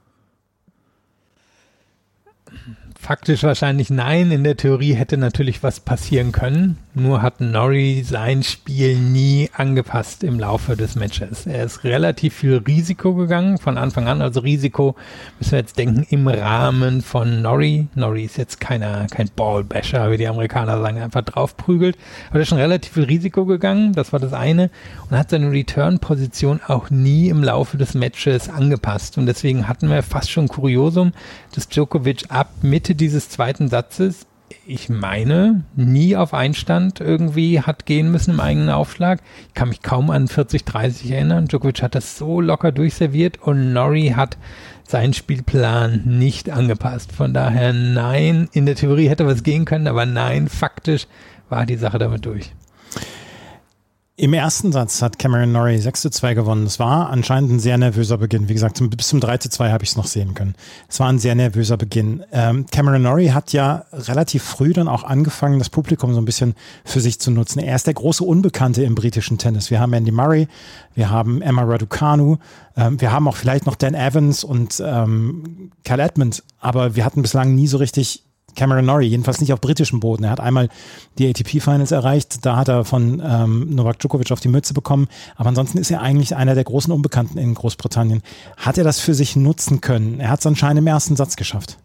Faktisch 2.99 3.43
wahrscheinlich 3.43 3.91
nein. 3.91 4.31
In 4.31 4.45
der 4.45 4.57
Theorie 4.57 4.95
hätte 4.95 5.17
natürlich 5.17 5.63
was 5.63 5.81
passieren 5.81 6.33
können. 6.33 6.79
Nur 6.97 7.23
hat 7.23 7.41
Norrie 7.41 8.05
sein 8.05 8.45
Spiel 8.45 8.97
nie 8.97 9.51
angepasst 9.53 10.23
im 10.23 10.39
Laufe 10.39 10.77
des 10.77 10.95
Matches. 10.95 11.45
Er 11.45 11.65
ist 11.65 11.83
relativ 11.83 12.35
viel 12.35 12.59
Risiko 12.59 13.15
gegangen 13.15 13.59
von 13.59 13.79
Anfang 13.79 14.07
an. 14.07 14.23
Also 14.23 14.39
Risiko 14.39 14.95
müssen 15.41 15.53
wir 15.53 15.59
jetzt 15.59 15.77
denken 15.77 16.07
im 16.11 16.29
Rahmen 16.29 17.03
von 17.03 17.43
Norrie. 17.43 17.89
Norrie 17.97 18.27
ist 18.27 18.37
jetzt 18.37 18.61
keiner, 18.61 19.09
kein 19.09 19.29
Ballbasher, 19.35 20.09
wie 20.13 20.19
die 20.19 20.29
Amerikaner 20.29 20.81
sagen, 20.81 20.99
einfach 20.99 21.23
draufprügelt. 21.23 21.99
Aber 22.29 22.39
er 22.39 22.43
ist 22.43 22.51
schon 22.51 22.59
relativ 22.59 22.93
viel 22.93 23.05
Risiko 23.05 23.45
gegangen. 23.45 23.93
Das 23.95 24.13
war 24.13 24.21
das 24.21 24.33
eine. 24.33 24.71
Und 25.11 25.19
hat 25.19 25.31
seine 25.31 25.51
Return-Position 25.51 26.61
auch 26.65 26.91
nie 26.91 27.29
im 27.29 27.43
Laufe 27.43 27.77
des 27.77 27.95
Matches 27.95 28.49
angepasst. 28.49 29.19
Und 29.19 29.27
deswegen 29.27 29.67
hatten 29.67 29.91
wir 29.91 30.05
fast 30.05 30.31
schon 30.31 30.47
Kuriosum, 30.47 31.11
dass 31.57 31.69
Djokovic 31.69 32.27
ab 32.29 32.53
Mitte 32.63 32.95
dieses 32.95 33.29
zweiten 33.31 33.67
Satzes, 33.67 34.29
ich 34.67 34.89
meine, 34.89 35.65
nie 35.77 36.17
auf 36.17 36.35
Einstand 36.35 37.01
irgendwie 37.01 37.61
hat 37.61 37.87
gehen 37.87 38.11
müssen 38.11 38.33
im 38.33 38.41
eigenen 38.41 38.71
Aufschlag. 38.71 39.21
Ich 39.49 39.55
kann 39.55 39.69
mich 39.69 39.83
kaum 39.83 40.11
an 40.11 40.27
40-30 40.27 41.13
erinnern. 41.13 41.47
Djokovic 41.47 41.83
hat 41.83 41.95
das 41.95 42.17
so 42.17 42.41
locker 42.41 42.73
durchserviert 42.73 43.43
und 43.43 43.73
Nori 43.73 44.15
hat 44.17 44.39
seinen 44.87 45.15
Spielplan 45.15 46.03
nicht 46.05 46.51
angepasst. 46.51 47.13
Von 47.13 47.35
daher 47.35 47.73
nein, 47.73 48.49
in 48.53 48.67
der 48.67 48.77
Theorie 48.77 49.09
hätte 49.09 49.27
was 49.27 49.43
gehen 49.43 49.65
können, 49.65 49.87
aber 49.87 50.07
nein, 50.07 50.49
faktisch 50.49 51.07
war 51.49 51.67
die 51.67 51.77
Sache 51.77 51.99
damit 51.99 52.25
durch. 52.27 52.53
Im 54.16 54.33
ersten 54.33 54.71
Satz 54.71 55.02
hat 55.02 55.18
Cameron 55.18 55.50
Norrie 55.50 55.78
6 55.78 56.02
zu 56.02 56.09
2 56.09 56.35
gewonnen. 56.35 56.66
Es 56.66 56.78
war 56.78 57.11
anscheinend 57.11 57.50
ein 57.50 57.59
sehr 57.59 57.76
nervöser 57.76 58.16
Beginn. 58.16 58.49
Wie 58.49 58.54
gesagt, 58.54 58.76
zum, 58.76 58.88
bis 58.88 59.09
zum 59.09 59.18
3 59.18 59.38
zu 59.38 59.50
2 59.50 59.73
habe 59.73 59.83
ich 59.83 59.90
es 59.90 59.97
noch 59.97 60.06
sehen 60.06 60.35
können. 60.35 60.54
Es 60.88 61.00
war 61.00 61.09
ein 61.09 61.18
sehr 61.18 61.35
nervöser 61.35 61.76
Beginn. 61.76 62.23
Ähm, 62.30 62.66
Cameron 62.71 63.02
Norrie 63.02 63.33
hat 63.33 63.52
ja 63.52 63.87
relativ 63.92 64.44
früh 64.44 64.73
dann 64.73 64.87
auch 64.87 65.02
angefangen, 65.02 65.59
das 65.59 65.68
Publikum 65.68 66.14
so 66.14 66.21
ein 66.21 66.26
bisschen 66.26 66.54
für 66.85 67.00
sich 67.00 67.18
zu 67.18 67.33
nutzen. 67.33 67.59
Er 67.59 67.75
ist 67.75 67.88
der 67.88 67.94
große 67.94 68.23
Unbekannte 68.23 68.85
im 68.85 68.94
britischen 68.94 69.37
Tennis. 69.37 69.73
Wir 69.73 69.80
haben 69.80 69.92
Andy 69.92 70.12
Murray, 70.12 70.47
wir 70.94 71.11
haben 71.11 71.42
Emma 71.42 71.64
Raducanu, 71.64 72.37
ähm, 72.76 73.00
wir 73.00 73.11
haben 73.11 73.26
auch 73.26 73.37
vielleicht 73.37 73.66
noch 73.66 73.75
Dan 73.75 73.94
Evans 73.94 74.44
und 74.44 74.80
ähm, 74.87 75.73
Cal 75.83 75.99
Edmund, 75.99 76.44
aber 76.61 76.94
wir 76.94 77.04
hatten 77.04 77.21
bislang 77.21 77.56
nie 77.56 77.66
so 77.66 77.78
richtig 77.78 78.23
Cameron 78.55 78.85
Norrie, 78.85 79.07
jedenfalls 79.07 79.41
nicht 79.41 79.53
auf 79.53 79.61
britischem 79.61 80.01
Boden. 80.01 80.25
Er 80.25 80.31
hat 80.31 80.41
einmal 80.41 80.69
die 81.19 81.29
ATP-Finals 81.29 81.93
erreicht, 81.93 82.45
da 82.47 82.57
hat 82.57 82.69
er 82.69 82.85
von 82.85 83.23
ähm, 83.25 83.75
Novak 83.75 83.99
Djokovic 83.99 84.33
auf 84.33 84.41
die 84.41 84.49
Mütze 84.49 84.75
bekommen, 84.75 85.09
aber 85.37 85.49
ansonsten 85.49 85.79
ist 85.79 85.91
er 85.91 86.01
eigentlich 86.01 86.37
einer 86.37 86.55
der 86.55 86.65
großen 86.65 86.93
Unbekannten 86.93 87.39
in 87.39 87.55
Großbritannien. 87.55 88.23
Hat 88.57 88.79
er 88.79 88.85
das 88.85 89.01
für 89.01 89.15
sich 89.15 89.37
nutzen 89.37 89.81
können? 89.81 90.21
Er 90.21 90.31
hat 90.31 90.41
es 90.41 90.47
anscheinend 90.47 90.79
im 90.79 90.87
ersten 90.87 91.17
Satz 91.17 91.37
geschafft. 91.37 91.79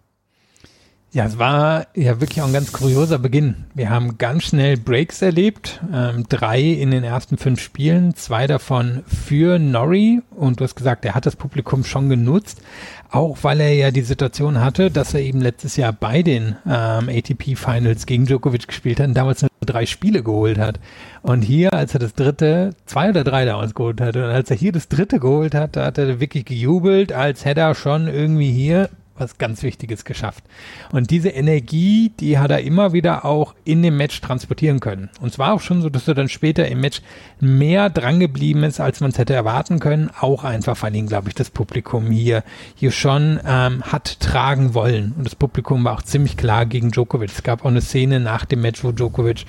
Ja, 1.12 1.26
es 1.26 1.40
war 1.40 1.88
ja 1.96 2.22
wirklich 2.22 2.40
auch 2.44 2.46
ein 2.46 2.54
ganz 2.54 2.72
kurioser 2.72 3.18
Beginn. 3.18 3.66
Wir 3.74 3.90
haben 3.90 4.20
ganz 4.20 4.44
schnell 4.44 4.78
Breaks 4.78 5.24
erlebt, 5.24 5.82
ähm, 5.92 6.26
drei 6.30 6.62
in 6.62 6.92
den 6.92 7.04
ersten 7.04 7.40
fünf 7.40 7.62
Spielen, 7.62 8.14
zwei 8.14 8.46
davon 8.46 9.02
für 9.08 9.58
Norrie 9.58 10.22
und 10.30 10.60
du 10.60 10.66
hast 10.66 10.76
gesagt, 10.76 11.06
er 11.06 11.16
hat 11.16 11.26
das 11.26 11.36
Publikum 11.36 11.84
schon 11.84 12.10
genutzt, 12.10 12.62
auch 13.10 13.40
weil 13.42 13.60
er 13.60 13.74
ja 13.74 13.90
die 13.90 14.04
Situation 14.04 14.62
hatte, 14.62 14.92
dass 14.92 15.16
er 15.16 15.22
eben 15.22 15.42
letztes 15.42 15.78
Jahr 15.78 15.94
bei 15.94 16.22
den 16.22 16.58
ähm, 16.68 17.10
ATP 17.10 17.56
Finals 17.56 18.06
gegen 18.06 18.28
Djokovic 18.28 18.68
gespielt 18.68 19.00
hat 19.00 19.08
und 19.08 19.16
damals 19.16 19.42
nur 19.42 19.50
drei 19.62 19.88
Spiele 19.88 20.22
geholt 20.22 20.60
hat. 20.60 20.80
Und 21.24 21.42
hier, 21.42 21.74
als 21.74 21.96
er 21.96 22.02
das 22.02 22.14
dritte, 22.14 22.76
zwei 22.86 23.10
oder 23.10 23.24
drei 23.24 23.46
damals 23.46 23.74
geholt 23.74 24.00
hat, 24.00 24.16
und 24.16 24.22
als 24.22 24.52
er 24.52 24.58
hier 24.58 24.74
das 24.74 24.90
dritte 24.90 25.20
geholt 25.20 25.56
hat, 25.56 25.76
da 25.76 25.86
hat 25.86 25.98
er 25.98 26.20
wirklich 26.20 26.46
gejubelt, 26.46 27.12
als 27.14 27.46
hätte 27.46 27.62
er 27.62 27.74
schon 27.74 28.08
irgendwie 28.08 28.52
hier 28.52 28.90
was 29.20 29.38
ganz 29.38 29.64
Wichtiges 29.64 30.06
geschafft. 30.06 30.44
Und 30.92 31.12
diese 31.12 31.30
Energie, 31.30 32.12
die 32.20 32.38
hat 32.38 32.52
er 32.52 32.62
immer 32.62 32.94
wieder 32.94 33.26
auch 33.26 33.56
in 33.66 33.84
dem 33.84 33.98
Match 33.98 34.20
transportieren 34.22 34.80
können. 34.80 35.10
Und 35.22 35.30
es 35.30 35.40
war 35.40 35.54
auch 35.54 35.62
schon 35.62 35.82
so, 35.82 35.90
dass 35.90 36.08
er 36.08 36.16
dann 36.16 36.30
später 36.30 36.68
im 36.68 36.82
Match 36.82 37.02
mehr 37.40 37.90
drangeblieben 37.90 38.64
ist, 38.64 38.80
als 38.80 39.02
man 39.02 39.12
es 39.12 39.18
hätte 39.18 39.34
erwarten 39.34 39.80
können. 39.80 40.10
Auch 40.20 40.44
einfach, 40.44 40.82
weil 40.82 40.96
ihn, 40.96 41.08
glaube 41.08 41.30
ich, 41.30 41.36
das 41.36 41.50
Publikum 41.50 42.12
hier, 42.12 42.44
hier 42.76 42.92
schon 42.92 43.40
ähm, 43.46 43.84
hat 43.84 44.20
tragen 44.20 44.74
wollen. 44.74 45.14
Und 45.18 45.26
das 45.26 45.36
Publikum 45.36 45.84
war 45.84 45.94
auch 45.94 46.04
ziemlich 46.04 46.38
klar 46.38 46.66
gegen 46.66 46.92
Djokovic. 46.92 47.32
Es 47.32 47.44
gab 47.44 47.64
auch 47.64 47.70
eine 47.70 47.82
Szene 47.82 48.20
nach 48.20 48.46
dem 48.46 48.62
Match, 48.62 48.84
wo 48.84 48.92
Djokovic 48.92 49.46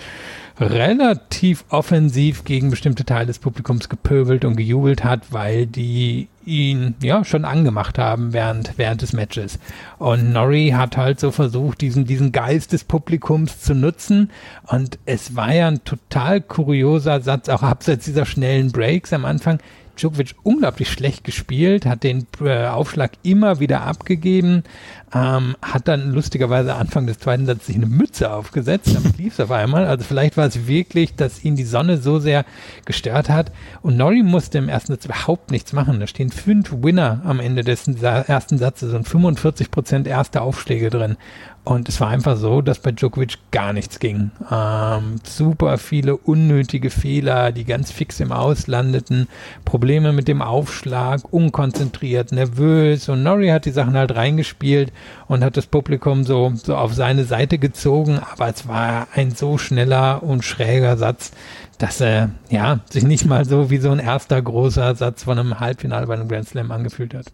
relativ 0.61 1.65
offensiv 1.71 2.45
gegen 2.45 2.71
bestimmte 2.71 3.05
Teile 3.05 3.27
des 3.27 3.39
Publikums 3.39 3.89
gepöbelt 3.89 4.45
und 4.45 4.57
gejubelt 4.57 5.03
hat, 5.03 5.33
weil 5.33 5.67
die 5.67 6.29
ihn 6.45 6.95
ja 7.03 7.25
schon 7.25 7.45
angemacht 7.45 7.99
haben 7.99 8.33
während 8.33 8.77
während 8.77 9.03
des 9.03 9.13
Matches. 9.13 9.59
Und 9.99 10.33
Norrie 10.33 10.75
hat 10.75 10.97
halt 10.97 11.19
so 11.19 11.31
versucht, 11.31 11.81
diesen 11.81 12.05
diesen 12.05 12.33
Geist 12.33 12.73
des 12.73 12.85
Publikums 12.85 13.61
zu 13.61 13.75
nutzen. 13.75 14.31
Und 14.67 14.99
es 15.07 15.35
war 15.35 15.55
ja 15.55 15.69
ein 15.69 15.85
total 15.85 16.41
kurioser 16.41 17.21
Satz, 17.21 17.49
auch 17.49 17.63
abseits 17.63 18.05
dieser 18.05 18.27
schnellen 18.27 18.71
Breaks 18.73 19.13
am 19.13 19.25
Anfang. 19.25 19.61
Djokovic 19.97 20.35
unglaublich 20.43 20.91
schlecht 20.91 21.25
gespielt, 21.25 21.87
hat 21.87 22.03
den 22.03 22.27
äh, 22.41 22.67
Aufschlag 22.67 23.13
immer 23.23 23.61
wieder 23.61 23.83
abgegeben, 23.83 24.65
ähm, 25.13 25.57
hat 25.61 25.89
dann 25.89 26.13
lustigerweise 26.13 26.75
Anfang 26.75 27.07
des 27.07 27.19
zweiten 27.19 27.47
Satzes 27.47 27.67
sich 27.67 27.77
eine 27.77 27.87
Mütze 27.87 28.33
aufgesetzt, 28.33 28.95
damit 28.95 29.19
lief 29.19 29.35
es 29.35 29.41
auf 29.41 29.51
einmal. 29.51 29.87
Also 29.87 30.05
vielleicht 30.05 30.37
war 30.37 30.47
es 30.47 30.67
wirklich, 30.67 31.15
dass 31.15 31.45
ihn 31.45 31.57
die 31.57 31.65
Sonne 31.65 31.99
so 31.99 32.19
sehr 32.19 32.45
gestört 32.85 33.29
hat. 33.29 33.53
Und 33.83 33.97
Norrie 33.97 34.23
musste 34.23 34.59
im 34.59 34.69
ersten 34.69 34.93
Satz 34.93 35.05
überhaupt 35.05 35.51
nichts 35.51 35.73
machen. 35.73 36.01
Da 36.01 36.07
stehen 36.07 36.31
fünf 36.31 36.73
Winner 36.83 37.23
am 37.25 37.41
Ende 37.41 37.65
des 37.65 37.89
ersten 37.89 38.59
Satzes 38.59 38.95
und 38.95 39.09
45 39.09 39.71
Prozent 39.71 40.07
erste 40.07 40.43
Aufschläge 40.43 40.91
drin. 40.91 41.17
Und 41.63 41.91
es 41.91 42.01
war 42.01 42.09
einfach 42.09 42.39
so, 42.39 42.63
dass 42.63 42.79
bei 42.79 42.91
Djokovic 42.91 43.37
gar 43.51 43.75
nichts 43.75 43.99
ging. 43.99 44.31
Ähm, 44.51 45.17
super 45.23 45.77
viele 45.77 46.17
unnötige 46.17 46.89
Fehler, 46.89 47.53
die 47.53 47.65
ganz 47.65 47.93
fix 47.93 48.19
im 48.19 48.33
Aus 48.33 48.67
landeten, 48.67 49.29
Probleme 49.67 50.13
mit 50.13 50.27
dem 50.27 50.41
Aufschlag, 50.41 51.21
unkonzentriert, 51.31 52.33
nervös. 52.33 53.11
Und 53.11 53.23
Norrie 53.23 53.53
hat 53.53 53.67
die 53.67 53.73
Sachen 53.73 53.95
halt 53.95 54.17
reingespielt 54.17 54.91
und 55.29 55.45
hat 55.45 55.59
das 55.59 55.67
Publikum 55.67 56.25
so, 56.25 56.51
so 56.55 56.77
auf 56.77 56.95
seine 56.95 57.25
Seite 57.25 57.59
gezogen. 57.59 58.19
Aber 58.19 58.49
es 58.49 58.67
war 58.67 59.09
ein 59.15 59.33
so 59.33 59.59
schneller 59.59 60.23
und 60.23 60.45
schräger 60.45 60.97
Satz, 60.97 61.31
dass 61.77 62.01
er 62.01 62.31
ja 62.49 62.81
sich 62.91 63.05
nicht 63.05 63.27
mal 63.27 63.45
so 63.45 63.69
wie 63.69 63.79
so 63.79 63.91
ein 63.91 63.99
erster 63.99 64.41
großer 64.41 64.95
Satz 64.95 65.25
von 65.25 65.39
einem 65.39 65.61
Halbfinale 65.61 66.07
bei 66.07 66.15
einem 66.15 66.29
Grand 66.29 66.49
Slam 66.49 66.71
angefühlt 66.71 67.13
hat. 67.13 67.27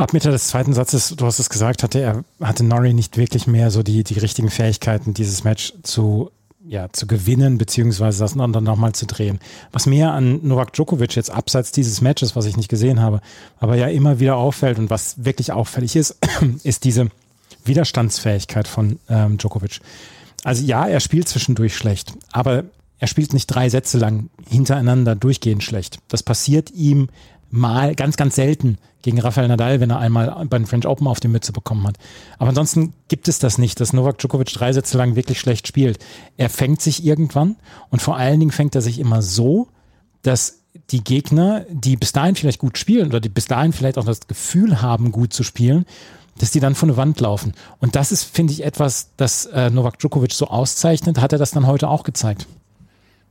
Ab 0.00 0.14
Mitte 0.14 0.30
des 0.30 0.48
zweiten 0.48 0.72
Satzes, 0.72 1.14
du 1.14 1.26
hast 1.26 1.38
es 1.40 1.50
gesagt, 1.50 1.82
hatte 1.82 2.00
er, 2.00 2.24
hatte 2.40 2.64
Norrie 2.64 2.94
nicht 2.94 3.18
wirklich 3.18 3.46
mehr 3.46 3.70
so 3.70 3.82
die, 3.82 4.02
die 4.02 4.18
richtigen 4.18 4.48
Fähigkeiten, 4.48 5.12
dieses 5.12 5.44
Match 5.44 5.74
zu, 5.82 6.30
ja, 6.66 6.90
zu 6.90 7.06
gewinnen, 7.06 7.58
beziehungsweise 7.58 8.20
das 8.20 8.32
dann 8.32 8.50
nochmal 8.64 8.94
zu 8.94 9.04
drehen. 9.04 9.40
Was 9.72 9.84
mir 9.84 10.10
an 10.12 10.40
Novak 10.42 10.72
Djokovic 10.72 11.16
jetzt 11.16 11.30
abseits 11.30 11.70
dieses 11.70 12.00
Matches, 12.00 12.34
was 12.34 12.46
ich 12.46 12.56
nicht 12.56 12.70
gesehen 12.70 13.02
habe, 13.02 13.20
aber 13.58 13.76
ja 13.76 13.88
immer 13.88 14.20
wieder 14.20 14.36
auffällt 14.36 14.78
und 14.78 14.88
was 14.88 15.22
wirklich 15.22 15.52
auffällig 15.52 15.94
ist, 15.96 16.16
ist 16.62 16.84
diese 16.84 17.10
Widerstandsfähigkeit 17.66 18.68
von 18.68 18.98
ähm, 19.10 19.36
Djokovic. 19.36 19.80
Also 20.44 20.64
ja, 20.64 20.86
er 20.86 21.00
spielt 21.00 21.28
zwischendurch 21.28 21.76
schlecht, 21.76 22.14
aber 22.32 22.64
er 23.00 23.06
spielt 23.06 23.34
nicht 23.34 23.48
drei 23.48 23.68
Sätze 23.68 23.98
lang 23.98 24.30
hintereinander 24.48 25.14
durchgehend 25.14 25.62
schlecht. 25.62 25.98
Das 26.08 26.22
passiert 26.22 26.70
ihm 26.70 27.10
mal 27.50 27.94
ganz, 27.94 28.16
ganz 28.16 28.36
selten 28.36 28.78
gegen 29.02 29.20
Rafael 29.20 29.48
Nadal, 29.48 29.80
wenn 29.80 29.90
er 29.90 29.98
einmal 29.98 30.46
bei 30.48 30.58
den 30.58 30.66
French 30.66 30.86
Open 30.86 31.06
auf 31.06 31.20
die 31.20 31.28
Mütze 31.28 31.52
bekommen 31.52 31.86
hat. 31.86 31.96
Aber 32.38 32.50
ansonsten 32.50 32.92
gibt 33.08 33.28
es 33.28 33.38
das 33.38 33.58
nicht, 33.58 33.80
dass 33.80 33.92
Novak 33.92 34.18
Djokovic 34.18 34.52
drei 34.52 34.72
Sätze 34.72 34.98
lang 34.98 35.16
wirklich 35.16 35.40
schlecht 35.40 35.66
spielt. 35.66 35.98
Er 36.36 36.50
fängt 36.50 36.80
sich 36.80 37.04
irgendwann 37.04 37.56
und 37.88 38.02
vor 38.02 38.16
allen 38.16 38.40
Dingen 38.40 38.52
fängt 38.52 38.74
er 38.74 38.82
sich 38.82 38.98
immer 38.98 39.22
so, 39.22 39.68
dass 40.22 40.58
die 40.90 41.02
Gegner, 41.02 41.64
die 41.70 41.96
bis 41.96 42.12
dahin 42.12 42.36
vielleicht 42.36 42.60
gut 42.60 42.78
spielen 42.78 43.08
oder 43.08 43.20
die 43.20 43.28
bis 43.28 43.46
dahin 43.46 43.72
vielleicht 43.72 43.98
auch 43.98 44.04
das 44.04 44.26
Gefühl 44.26 44.82
haben, 44.82 45.12
gut 45.12 45.32
zu 45.32 45.42
spielen, 45.42 45.86
dass 46.38 46.50
die 46.50 46.60
dann 46.60 46.74
von 46.74 46.88
der 46.88 46.96
Wand 46.96 47.20
laufen. 47.20 47.54
Und 47.80 47.96
das 47.96 48.12
ist, 48.12 48.24
finde 48.24 48.52
ich, 48.52 48.64
etwas, 48.64 49.10
das 49.16 49.46
äh, 49.46 49.70
Novak 49.70 49.98
Djokovic 49.98 50.32
so 50.32 50.46
auszeichnet. 50.46 51.20
Hat 51.20 51.32
er 51.32 51.38
das 51.38 51.50
dann 51.50 51.66
heute 51.66 51.88
auch 51.88 52.02
gezeigt? 52.02 52.46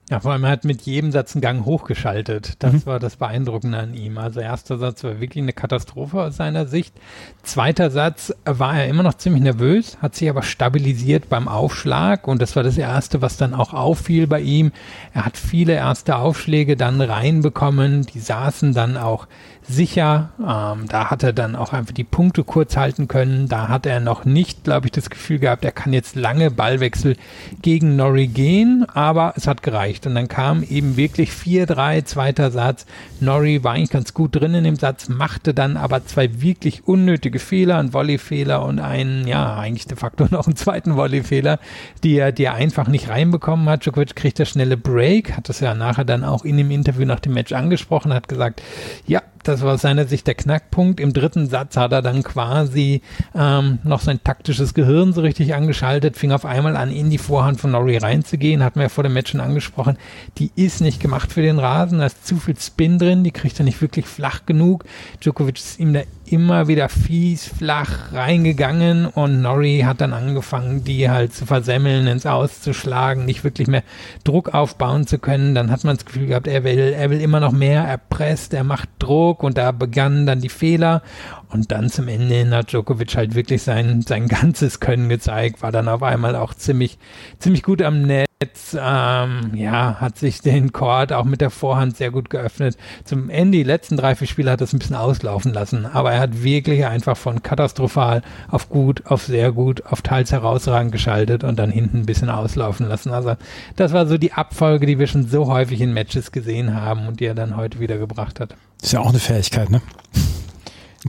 Ja, 0.09 0.19
vor 0.19 0.31
allem 0.31 0.43
er 0.43 0.49
hat 0.49 0.65
mit 0.65 0.81
jedem 0.81 1.11
Satz 1.11 1.35
einen 1.35 1.41
Gang 1.41 1.65
hochgeschaltet. 1.65 2.55
Das 2.59 2.73
mhm. 2.73 2.85
war 2.87 2.99
das 2.99 3.17
Beeindruckende 3.17 3.77
an 3.77 3.93
ihm. 3.93 4.17
Also 4.17 4.39
erster 4.39 4.79
Satz 4.79 5.03
war 5.03 5.19
wirklich 5.21 5.43
eine 5.43 5.53
Katastrophe 5.53 6.23
aus 6.23 6.37
seiner 6.37 6.65
Sicht. 6.65 6.95
Zweiter 7.43 7.91
Satz 7.91 8.33
war 8.43 8.79
er 8.79 8.87
immer 8.87 9.03
noch 9.03 9.13
ziemlich 9.13 9.43
nervös, 9.43 9.99
hat 10.01 10.15
sich 10.15 10.27
aber 10.27 10.41
stabilisiert 10.41 11.29
beim 11.29 11.47
Aufschlag 11.47 12.27
und 12.27 12.41
das 12.41 12.55
war 12.55 12.63
das 12.63 12.79
erste, 12.79 13.21
was 13.21 13.37
dann 13.37 13.53
auch 13.53 13.75
auffiel 13.75 14.25
bei 14.25 14.41
ihm. 14.41 14.71
Er 15.13 15.25
hat 15.25 15.37
viele 15.37 15.73
erste 15.73 16.15
Aufschläge 16.15 16.75
dann 16.75 17.01
reinbekommen, 17.01 18.07
die 18.07 18.19
saßen 18.19 18.73
dann 18.73 18.97
auch 18.97 19.27
sicher. 19.69 20.29
Ähm, 20.39 20.87
da 20.87 21.09
hat 21.09 21.23
er 21.23 21.33
dann 21.33 21.55
auch 21.55 21.73
einfach 21.73 21.93
die 21.93 22.03
Punkte 22.03 22.43
kurz 22.43 22.75
halten 22.75 23.07
können. 23.07 23.47
Da 23.47 23.67
hat 23.67 23.85
er 23.85 23.99
noch 23.99 24.25
nicht, 24.25 24.63
glaube 24.63 24.87
ich, 24.87 24.91
das 24.91 25.09
Gefühl 25.09 25.39
gehabt, 25.39 25.63
er 25.63 25.71
kann 25.71 25.93
jetzt 25.93 26.15
lange 26.15 26.51
Ballwechsel 26.51 27.15
gegen 27.61 27.95
Norrie 27.95 28.27
gehen, 28.27 28.85
aber 28.93 29.33
es 29.35 29.47
hat 29.47 29.63
gereicht. 29.63 30.07
Und 30.07 30.15
dann 30.15 30.27
kam 30.27 30.63
eben 30.63 30.97
wirklich 30.97 31.31
4-3, 31.31 32.03
zweiter 32.05 32.51
Satz. 32.51 32.85
Norrie 33.19 33.63
war 33.63 33.73
eigentlich 33.73 33.91
ganz 33.91 34.13
gut 34.13 34.35
drin 34.35 34.55
in 34.55 34.63
dem 34.63 34.75
Satz, 34.75 35.07
machte 35.09 35.53
dann 35.53 35.77
aber 35.77 36.05
zwei 36.05 36.41
wirklich 36.41 36.87
unnötige 36.87 37.39
Fehler, 37.39 37.77
einen 37.77 37.91
Volleyfehler 37.93 38.65
und 38.65 38.79
einen, 38.79 39.27
ja, 39.27 39.55
eigentlich 39.57 39.87
de 39.87 39.97
facto 39.97 40.25
noch 40.31 40.47
einen 40.47 40.55
zweiten 40.55 40.95
Volleyfehler, 40.95 41.59
die 42.03 42.17
er, 42.17 42.31
die 42.31 42.45
er 42.45 42.55
einfach 42.55 42.87
nicht 42.87 43.09
reinbekommen 43.09 43.69
hat. 43.69 43.85
Djokovic 43.85 44.15
kriegt 44.15 44.39
das 44.39 44.49
schnelle 44.49 44.77
Break, 44.77 45.37
hat 45.37 45.49
das 45.49 45.59
ja 45.59 45.75
nachher 45.75 46.05
dann 46.05 46.23
auch 46.23 46.43
in 46.43 46.57
dem 46.57 46.71
Interview 46.71 47.05
nach 47.05 47.19
dem 47.19 47.33
Match 47.33 47.53
angesprochen, 47.53 48.13
hat 48.13 48.27
gesagt, 48.27 48.61
ja, 49.05 49.21
das 49.43 49.61
war 49.61 49.73
aus 49.73 49.81
seiner 49.81 50.05
Sicht 50.05 50.27
der 50.27 50.35
Knackpunkt. 50.35 50.99
Im 50.99 51.13
dritten 51.13 51.47
Satz 51.47 51.77
hat 51.77 51.91
er 51.91 52.01
dann 52.01 52.23
quasi 52.23 53.01
ähm, 53.35 53.79
noch 53.83 54.01
sein 54.01 54.19
taktisches 54.23 54.73
Gehirn 54.73 55.13
so 55.13 55.21
richtig 55.21 55.53
angeschaltet, 55.53 56.17
fing 56.17 56.31
auf 56.31 56.45
einmal 56.45 56.75
an, 56.75 56.91
in 56.91 57.09
die 57.09 57.17
Vorhand 57.17 57.59
von 57.59 57.71
Norrie 57.71 57.97
reinzugehen, 57.97 58.63
hatten 58.63 58.79
wir 58.79 58.83
ja 58.83 58.89
vor 58.89 59.03
dem 59.03 59.13
Match 59.13 59.31
schon 59.31 59.41
angesprochen. 59.41 59.97
Die 60.37 60.51
ist 60.55 60.81
nicht 60.81 61.01
gemacht 61.01 61.31
für 61.31 61.41
den 61.41 61.59
Rasen, 61.59 61.99
da 61.99 62.07
ist 62.07 62.25
zu 62.25 62.37
viel 62.37 62.57
Spin 62.57 62.99
drin, 62.99 63.23
die 63.23 63.31
kriegt 63.31 63.59
er 63.59 63.65
nicht 63.65 63.81
wirklich 63.81 64.05
flach 64.05 64.45
genug. 64.45 64.85
Djokovic 65.21 65.57
ist 65.57 65.79
ihm 65.79 65.93
da 65.93 66.01
immer 66.31 66.67
wieder 66.67 66.89
fies 66.89 67.47
flach 67.47 68.13
reingegangen 68.13 69.05
und 69.07 69.41
Norrie 69.41 69.85
hat 69.85 70.01
dann 70.01 70.13
angefangen, 70.13 70.83
die 70.83 71.09
halt 71.09 71.33
zu 71.33 71.45
versemmeln, 71.45 72.07
ins 72.07 72.25
Auszuschlagen, 72.25 73.25
nicht 73.25 73.43
wirklich 73.43 73.67
mehr 73.67 73.83
Druck 74.23 74.53
aufbauen 74.53 75.07
zu 75.07 75.19
können. 75.19 75.55
Dann 75.55 75.71
hat 75.71 75.83
man 75.83 75.95
das 75.95 76.05
Gefühl 76.05 76.27
gehabt, 76.27 76.47
er 76.47 76.63
will, 76.63 76.77
er 76.77 77.09
will 77.09 77.21
immer 77.21 77.39
noch 77.39 77.51
mehr, 77.51 77.83
er 77.83 77.97
presst, 77.97 78.53
er 78.53 78.63
macht 78.63 78.89
Druck 78.99 79.43
und 79.43 79.57
da 79.57 79.71
begannen 79.71 80.25
dann 80.25 80.41
die 80.41 80.49
Fehler 80.49 81.01
und 81.49 81.71
dann 81.71 81.89
zum 81.89 82.07
Ende 82.07 82.35
hin 82.35 82.53
hat 82.53 82.71
Djokovic 82.71 83.15
halt 83.15 83.35
wirklich 83.35 83.63
sein, 83.63 84.01
sein 84.01 84.27
ganzes 84.27 84.79
Können 84.79 85.09
gezeigt, 85.09 85.61
war 85.61 85.71
dann 85.71 85.87
auf 85.87 86.03
einmal 86.03 86.35
auch 86.35 86.53
ziemlich, 86.53 86.97
ziemlich 87.39 87.63
gut 87.63 87.81
am 87.81 88.03
Netz 88.03 88.29
ähm, 88.73 89.51
ja, 89.53 89.97
hat 89.99 90.17
sich 90.17 90.39
den 90.39 90.71
Court 90.71 91.11
auch 91.11 91.25
mit 91.25 91.41
der 91.41 91.49
Vorhand 91.49 91.97
sehr 91.97 92.09
gut 92.09 92.29
geöffnet. 92.29 92.77
Zum 93.03 93.29
Ende, 93.29 93.57
die 93.57 93.63
letzten 93.63 93.97
drei, 93.97 94.15
vier 94.15 94.27
Spiele 94.27 94.49
hat 94.49 94.61
er 94.61 94.63
es 94.63 94.71
ein 94.71 94.79
bisschen 94.79 94.95
auslaufen 94.95 95.53
lassen. 95.53 95.85
Aber 95.85 96.13
er 96.13 96.21
hat 96.21 96.41
wirklich 96.41 96.85
einfach 96.85 97.17
von 97.17 97.43
katastrophal 97.43 98.21
auf 98.47 98.69
gut, 98.69 99.05
auf 99.07 99.23
sehr 99.23 99.51
gut, 99.51 99.85
auf 99.85 100.01
teils 100.01 100.31
herausragend 100.31 100.93
geschaltet 100.93 101.43
und 101.43 101.59
dann 101.59 101.69
hinten 101.69 101.97
ein 101.97 102.05
bisschen 102.05 102.29
auslaufen 102.29 102.87
lassen. 102.87 103.11
Also 103.11 103.35
das 103.75 103.91
war 103.91 104.07
so 104.07 104.17
die 104.17 104.31
Abfolge, 104.31 104.85
die 104.85 104.99
wir 104.99 105.07
schon 105.07 105.27
so 105.27 105.47
häufig 105.47 105.81
in 105.81 105.93
Matches 105.93 106.31
gesehen 106.31 106.79
haben 106.79 107.07
und 107.07 107.19
die 107.19 107.25
er 107.25 107.35
dann 107.35 107.57
heute 107.57 107.81
wieder 107.81 107.97
gebracht 107.97 108.39
hat. 108.39 108.55
Ist 108.81 108.93
ja 108.93 109.01
auch 109.01 109.09
eine 109.09 109.19
Fähigkeit, 109.19 109.69
ne? 109.69 109.81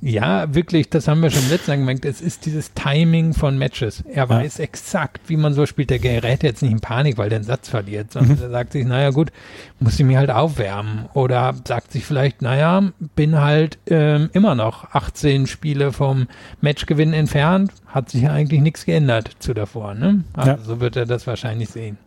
Ja, 0.00 0.54
wirklich, 0.54 0.90
das 0.90 1.08
haben 1.08 1.22
wir 1.22 1.30
schon 1.30 1.48
letztes 1.48 1.68
Mal 1.68 1.78
gemerkt. 1.78 2.04
Es 2.04 2.20
ist 2.20 2.46
dieses 2.46 2.72
Timing 2.74 3.34
von 3.34 3.58
Matches. 3.58 4.02
Er 4.12 4.28
weiß 4.28 4.58
ja. 4.58 4.64
exakt, 4.64 5.22
wie 5.28 5.36
man 5.36 5.52
so 5.54 5.66
spielt. 5.66 5.90
Der 5.90 5.98
gerät 5.98 6.42
jetzt 6.42 6.62
nicht 6.62 6.72
in 6.72 6.80
Panik, 6.80 7.18
weil 7.18 7.28
der 7.28 7.38
einen 7.38 7.44
Satz 7.44 7.68
verliert, 7.68 8.12
sondern 8.12 8.36
mhm. 8.36 8.42
er 8.42 8.50
sagt 8.50 8.72
sich, 8.72 8.84
naja 8.84 9.10
gut, 9.10 9.32
muss 9.78 9.98
ich 9.98 10.06
mir 10.06 10.18
halt 10.18 10.30
aufwärmen. 10.30 11.06
Oder 11.14 11.54
sagt 11.66 11.92
sich 11.92 12.04
vielleicht, 12.04 12.42
naja, 12.42 12.92
bin 13.16 13.40
halt 13.40 13.78
ähm, 13.86 14.30
immer 14.32 14.54
noch 14.54 14.94
18 14.94 15.46
Spiele 15.46 15.92
vom 15.92 16.28
Matchgewinn 16.60 17.12
entfernt. 17.12 17.72
Hat 17.86 18.10
sich 18.10 18.22
ja 18.22 18.32
eigentlich 18.32 18.60
nichts 18.60 18.84
geändert 18.84 19.30
zu 19.40 19.54
davor. 19.54 19.94
Ne? 19.94 20.24
Also 20.34 20.50
ja. 20.50 20.58
so 20.58 20.80
wird 20.80 20.96
er 20.96 21.06
das 21.06 21.26
wahrscheinlich 21.26 21.70
sehen. 21.70 21.98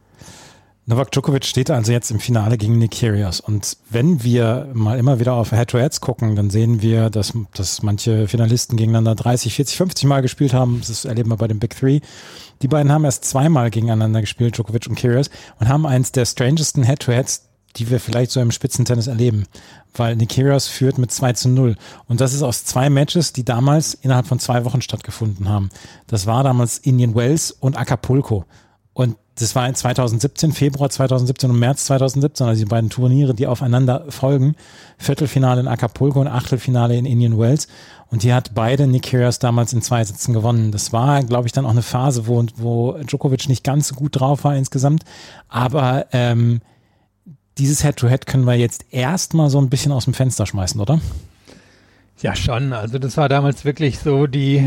Novak 0.86 1.12
Djokovic 1.12 1.46
steht 1.46 1.72
also 1.72 1.94
jetzt 1.94 2.12
im 2.12 2.20
Finale 2.20 2.58
gegen 2.58 2.78
Nick 2.78 2.92
Kyrgios. 2.92 3.40
Und 3.40 3.78
wenn 3.90 4.22
wir 4.22 4.70
mal 4.74 5.00
immer 5.00 5.18
wieder 5.18 5.34
auf 5.34 5.52
Head-to-Heads 5.52 6.02
gucken, 6.02 6.36
dann 6.36 6.50
sehen 6.50 6.82
wir, 6.82 7.10
dass, 7.10 7.32
dass 7.54 7.84
manche 7.84 8.28
Finalisten 8.28 8.76
gegeneinander 8.76 9.16
30, 9.16 9.56
40, 9.56 9.78
50 9.78 10.04
Mal 10.06 10.22
gespielt 10.22 10.54
haben. 10.54 10.82
Das 10.86 11.06
erleben 11.06 11.30
wir 11.30 11.38
bei 11.38 11.48
den 11.48 11.60
Big 11.60 11.78
Three. 11.78 12.02
Die 12.62 12.68
beiden 12.68 12.92
haben 12.92 13.06
erst 13.06 13.24
zweimal 13.24 13.70
gegeneinander 13.70 14.20
gespielt, 14.20 14.58
Djokovic 14.58 14.88
und 14.88 14.96
Kyrgios, 14.96 15.30
und 15.58 15.70
haben 15.70 15.86
eins 15.86 16.12
der 16.12 16.26
strangesten 16.26 16.84
Head-to-Heads, 16.84 17.48
die 17.78 17.90
wir 17.90 18.02
vielleicht 18.02 18.32
so 18.32 18.42
im 18.42 18.52
Spitzentennis 18.52 19.08
erleben. 19.08 19.46
Weil 19.96 20.18
Nick 20.18 20.32
Kyrgios 20.32 20.68
führt 20.68 20.98
mit 20.98 21.12
2 21.12 21.32
zu 21.32 21.48
0. 21.48 21.78
Und 22.10 22.20
das 22.20 22.34
ist 22.34 22.44
aus 22.44 22.66
zwei 22.66 22.90
Matches, 22.90 23.32
die 23.32 23.46
damals 23.46 23.94
innerhalb 23.94 24.28
von 24.28 24.40
zwei 24.40 24.66
Wochen 24.66 24.82
stattgefunden 24.82 25.48
haben. 25.48 25.70
Das 26.08 26.26
war 26.26 26.44
damals 26.44 26.78
Indian 26.80 27.16
Wells 27.16 27.52
und 27.52 27.78
Acapulco. 27.78 28.44
Und 28.94 29.18
das 29.36 29.56
war 29.56 29.68
in 29.68 29.74
2017, 29.74 30.52
Februar 30.52 30.90
2017 30.90 31.50
und 31.50 31.58
März 31.58 31.86
2017, 31.86 32.46
also 32.46 32.64
die 32.64 32.70
beiden 32.70 32.92
Turniere, 32.92 33.34
die 33.34 33.48
aufeinander 33.48 34.06
folgen. 34.10 34.56
Viertelfinale 35.00 35.62
in 35.62 35.68
Acapulco 35.68 36.22
und 36.22 36.28
Achtelfinale 36.28 36.96
in 36.96 37.06
Indian 37.06 37.40
Wells. 37.40 37.68
Und 38.12 38.22
die 38.22 38.32
hat 38.32 38.52
beide 38.54 38.86
Nick 38.86 39.04
Kyrgios 39.04 39.40
damals 39.40 39.74
in 39.74 39.82
zwei 39.82 40.04
Sitzen 40.04 40.34
gewonnen. 40.34 40.72
Das 40.72 40.94
war, 40.94 41.24
glaube 41.24 41.48
ich, 41.48 41.52
dann 41.52 41.66
auch 41.66 41.72
eine 41.72 41.82
Phase, 41.82 42.28
wo, 42.28 42.46
wo 42.58 42.94
Djokovic 43.00 43.50
nicht 43.50 43.64
ganz 43.64 43.88
so 43.88 43.96
gut 43.96 44.20
drauf 44.20 44.44
war 44.44 44.56
insgesamt. 44.56 45.04
Aber 45.50 46.06
ähm, 46.12 46.62
dieses 47.58 47.82
Head-to-Head 47.82 48.22
-Head 48.22 48.26
können 48.28 48.46
wir 48.46 48.54
jetzt 48.54 48.86
erstmal 48.92 49.50
so 49.50 49.60
ein 49.60 49.70
bisschen 49.70 49.92
aus 49.92 50.06
dem 50.06 50.14
Fenster 50.14 50.46
schmeißen, 50.46 50.80
oder? 50.80 51.00
Ja, 52.22 52.36
schon. 52.38 52.72
Also 52.72 53.00
das 53.00 53.18
war 53.18 53.28
damals 53.28 53.66
wirklich 53.66 54.00
so 54.00 54.28
die 54.28 54.64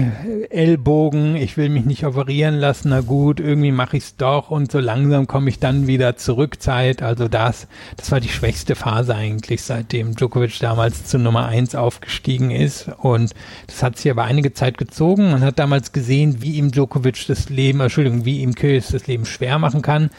Ellbogen, 0.50 1.36
ich 1.36 1.56
will 1.56 1.70
mich 1.70 1.86
nicht 1.86 2.04
operieren 2.04 2.56
lassen, 2.56 2.90
na 2.90 3.00
gut, 3.00 3.40
irgendwie 3.40 3.72
mache 3.72 3.96
ich 3.96 4.04
es 4.04 4.16
doch 4.16 4.50
und 4.50 4.70
so 4.70 4.78
langsam 4.78 5.26
komme 5.26 5.48
ich 5.48 5.58
dann 5.58 5.86
wieder 5.86 6.16
zurück 6.16 6.60
Zeit. 6.60 7.02
Also 7.02 7.28
das, 7.28 7.66
das 7.96 8.12
war 8.12 8.20
die 8.20 8.28
schwächste 8.28 8.74
Phase 8.74 9.14
eigentlich, 9.14 9.62
seitdem 9.62 10.16
Djokovic 10.16 10.58
damals 10.58 11.06
zu 11.06 11.18
Nummer 11.18 11.46
eins 11.46 11.74
aufgestiegen 11.74 12.50
ist. 12.50 12.90
Und 12.98 13.32
das 13.68 13.82
hat 13.82 13.96
sich 13.96 14.10
aber 14.10 14.24
einige 14.24 14.52
Zeit 14.52 14.76
gezogen. 14.76 15.30
Man 15.30 15.42
hat 15.42 15.58
damals 15.58 15.92
gesehen, 15.92 16.42
wie 16.42 16.56
ihm 16.56 16.72
Djokovic 16.72 17.26
das 17.26 17.48
Leben, 17.48 17.80
Entschuldigung, 17.80 18.26
wie 18.26 18.40
ihm 18.42 18.54
Kyrgios 18.54 18.88
das 18.88 19.06
Leben 19.06 19.24
schwer 19.24 19.58
machen 19.58 19.80
kann. 19.80 20.10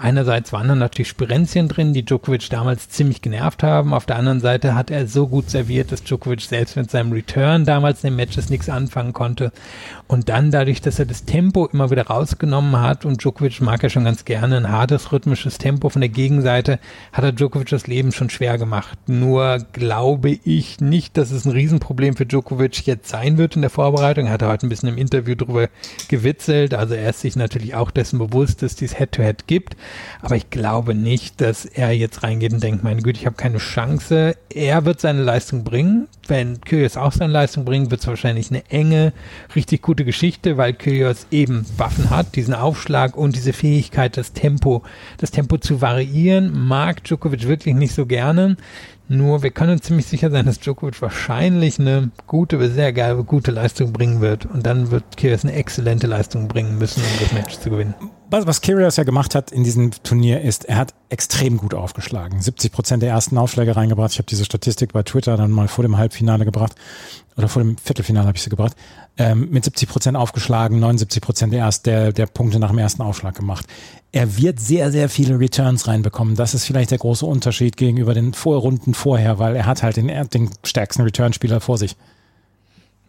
Einerseits 0.00 0.52
waren 0.52 0.68
dann 0.68 0.78
natürlich 0.78 1.08
Spirenzien 1.08 1.66
drin, 1.66 1.92
die 1.92 2.04
Djokovic 2.04 2.48
damals 2.50 2.88
ziemlich 2.88 3.20
genervt 3.20 3.64
haben. 3.64 3.92
Auf 3.92 4.06
der 4.06 4.14
anderen 4.14 4.38
Seite 4.38 4.76
hat 4.76 4.92
er 4.92 5.08
so 5.08 5.26
gut 5.26 5.50
serviert, 5.50 5.90
dass 5.90 6.04
Djokovic 6.04 6.42
selbst 6.42 6.76
mit 6.76 6.88
seinem 6.88 7.10
Return 7.10 7.64
damals 7.64 8.04
in 8.04 8.10
den 8.10 8.16
Matches 8.16 8.48
nichts 8.48 8.68
anfangen 8.68 9.12
konnte. 9.12 9.50
Und 10.06 10.28
dann 10.28 10.52
dadurch, 10.52 10.80
dass 10.80 11.00
er 11.00 11.06
das 11.06 11.24
Tempo 11.24 11.66
immer 11.66 11.90
wieder 11.90 12.06
rausgenommen 12.06 12.80
hat 12.80 13.04
und 13.04 13.20
Djokovic 13.20 13.60
mag 13.60 13.82
ja 13.82 13.88
schon 13.88 14.04
ganz 14.04 14.24
gerne 14.24 14.58
ein 14.58 14.70
hartes 14.70 15.10
rhythmisches 15.10 15.58
Tempo 15.58 15.88
von 15.88 16.00
der 16.00 16.10
Gegenseite, 16.10 16.78
hat 17.12 17.24
er 17.24 17.32
Djokovic 17.32 17.68
das 17.68 17.88
Leben 17.88 18.12
schon 18.12 18.30
schwer 18.30 18.56
gemacht. 18.56 18.96
Nur 19.08 19.58
glaube 19.72 20.38
ich 20.44 20.80
nicht, 20.80 21.16
dass 21.16 21.32
es 21.32 21.44
ein 21.44 21.50
Riesenproblem 21.50 22.14
für 22.14 22.24
Djokovic 22.24 22.86
jetzt 22.86 23.08
sein 23.08 23.36
wird 23.36 23.56
in 23.56 23.62
der 23.62 23.70
Vorbereitung. 23.70 24.26
Er 24.26 24.34
hat 24.34 24.44
heute 24.44 24.64
ein 24.64 24.68
bisschen 24.68 24.90
im 24.90 24.96
Interview 24.96 25.34
drüber 25.34 25.68
gewitzelt. 26.06 26.72
Also 26.72 26.94
er 26.94 27.10
ist 27.10 27.22
sich 27.22 27.34
natürlich 27.34 27.74
auch 27.74 27.90
dessen 27.90 28.20
bewusst, 28.20 28.62
dass 28.62 28.76
dies 28.76 28.96
Head-to-Head 28.96 29.40
-Head 29.40 29.46
gibt. 29.48 29.76
Aber 30.20 30.36
ich 30.36 30.50
glaube 30.50 30.94
nicht, 30.94 31.40
dass 31.40 31.64
er 31.64 31.92
jetzt 31.92 32.22
reingeht 32.22 32.52
und 32.52 32.62
denkt, 32.62 32.84
meine 32.84 33.02
Güte, 33.02 33.20
ich 33.20 33.26
habe 33.26 33.36
keine 33.36 33.58
Chance. 33.58 34.36
Er 34.52 34.84
wird 34.84 35.00
seine 35.00 35.22
Leistung 35.22 35.64
bringen. 35.64 36.08
Wenn 36.26 36.60
Kyrgios 36.60 36.96
auch 36.96 37.12
seine 37.12 37.32
Leistung 37.32 37.64
bringt, 37.64 37.90
wird 37.90 38.00
es 38.00 38.06
wahrscheinlich 38.06 38.50
eine 38.50 38.68
enge, 38.70 39.12
richtig 39.54 39.82
gute 39.82 40.04
Geschichte, 40.04 40.56
weil 40.56 40.74
Kyrgios 40.74 41.26
eben 41.30 41.64
Waffen 41.76 42.10
hat, 42.10 42.36
diesen 42.36 42.54
Aufschlag 42.54 43.16
und 43.16 43.34
diese 43.34 43.52
Fähigkeit, 43.52 44.16
das 44.16 44.32
Tempo, 44.32 44.82
das 45.18 45.30
Tempo 45.30 45.58
zu 45.58 45.80
variieren, 45.80 46.52
mag 46.66 47.04
Djokovic 47.04 47.46
wirklich 47.46 47.74
nicht 47.74 47.94
so 47.94 48.06
gerne. 48.06 48.56
Nur 49.10 49.42
wir 49.42 49.50
können 49.50 49.72
uns 49.72 49.82
ziemlich 49.82 50.04
sicher 50.04 50.30
sein, 50.30 50.44
dass 50.44 50.60
Djokovic 50.60 51.00
wahrscheinlich 51.00 51.80
eine 51.80 52.10
gute, 52.26 52.70
sehr 52.70 52.92
geile, 52.92 53.24
gute 53.24 53.50
Leistung 53.50 53.92
bringen 53.92 54.20
wird. 54.20 54.44
Und 54.44 54.66
dann 54.66 54.90
wird 54.90 55.16
Kyrgios 55.16 55.44
eine 55.44 55.54
exzellente 55.54 56.06
Leistung 56.06 56.46
bringen 56.46 56.76
müssen, 56.76 57.02
um 57.02 57.18
das 57.20 57.32
Match 57.32 57.58
zu 57.58 57.70
gewinnen. 57.70 57.94
Was, 58.30 58.46
was 58.46 58.60
Kyrgios 58.60 58.96
ja 58.96 59.04
gemacht 59.04 59.34
hat 59.34 59.52
in 59.52 59.64
diesem 59.64 59.90
Turnier 60.02 60.42
ist, 60.42 60.66
er 60.66 60.76
hat 60.76 60.94
extrem 61.08 61.56
gut 61.56 61.72
aufgeschlagen. 61.72 62.40
70 62.40 62.72
Prozent 62.72 63.02
der 63.02 63.10
ersten 63.10 63.38
Aufschläge 63.38 63.74
reingebracht. 63.74 64.12
Ich 64.12 64.18
habe 64.18 64.28
diese 64.28 64.44
Statistik 64.44 64.92
bei 64.92 65.02
Twitter 65.02 65.36
dann 65.36 65.50
mal 65.50 65.68
vor 65.68 65.82
dem 65.82 65.96
Halbfinale 65.96 66.44
gebracht. 66.44 66.74
Oder 67.36 67.48
vor 67.48 67.62
dem 67.62 67.78
Viertelfinale 67.78 68.26
habe 68.26 68.36
ich 68.36 68.42
sie 68.42 68.50
gebracht. 68.50 68.76
Ähm, 69.16 69.48
mit 69.50 69.64
70 69.64 69.88
Prozent 69.88 70.16
aufgeschlagen, 70.16 70.78
79 70.78 71.22
Prozent 71.22 71.52
der, 71.54 71.70
der, 71.84 72.12
der 72.12 72.26
Punkte 72.26 72.58
nach 72.58 72.70
dem 72.70 72.78
ersten 72.78 73.02
Aufschlag 73.02 73.34
gemacht 73.34 73.66
er 74.12 74.38
wird 74.38 74.58
sehr, 74.58 74.90
sehr 74.90 75.08
viele 75.08 75.38
Returns 75.38 75.86
reinbekommen. 75.86 76.34
Das 76.34 76.54
ist 76.54 76.64
vielleicht 76.64 76.90
der 76.90 76.98
große 76.98 77.26
Unterschied 77.26 77.76
gegenüber 77.76 78.14
den 78.14 78.32
Vorrunden 78.32 78.94
vorher, 78.94 79.38
weil 79.38 79.54
er 79.54 79.66
hat 79.66 79.82
halt 79.82 79.96
den, 79.96 80.08
den 80.30 80.50
stärksten 80.64 81.02
Returnspieler 81.02 81.60
vor 81.60 81.78
sich. 81.78 81.96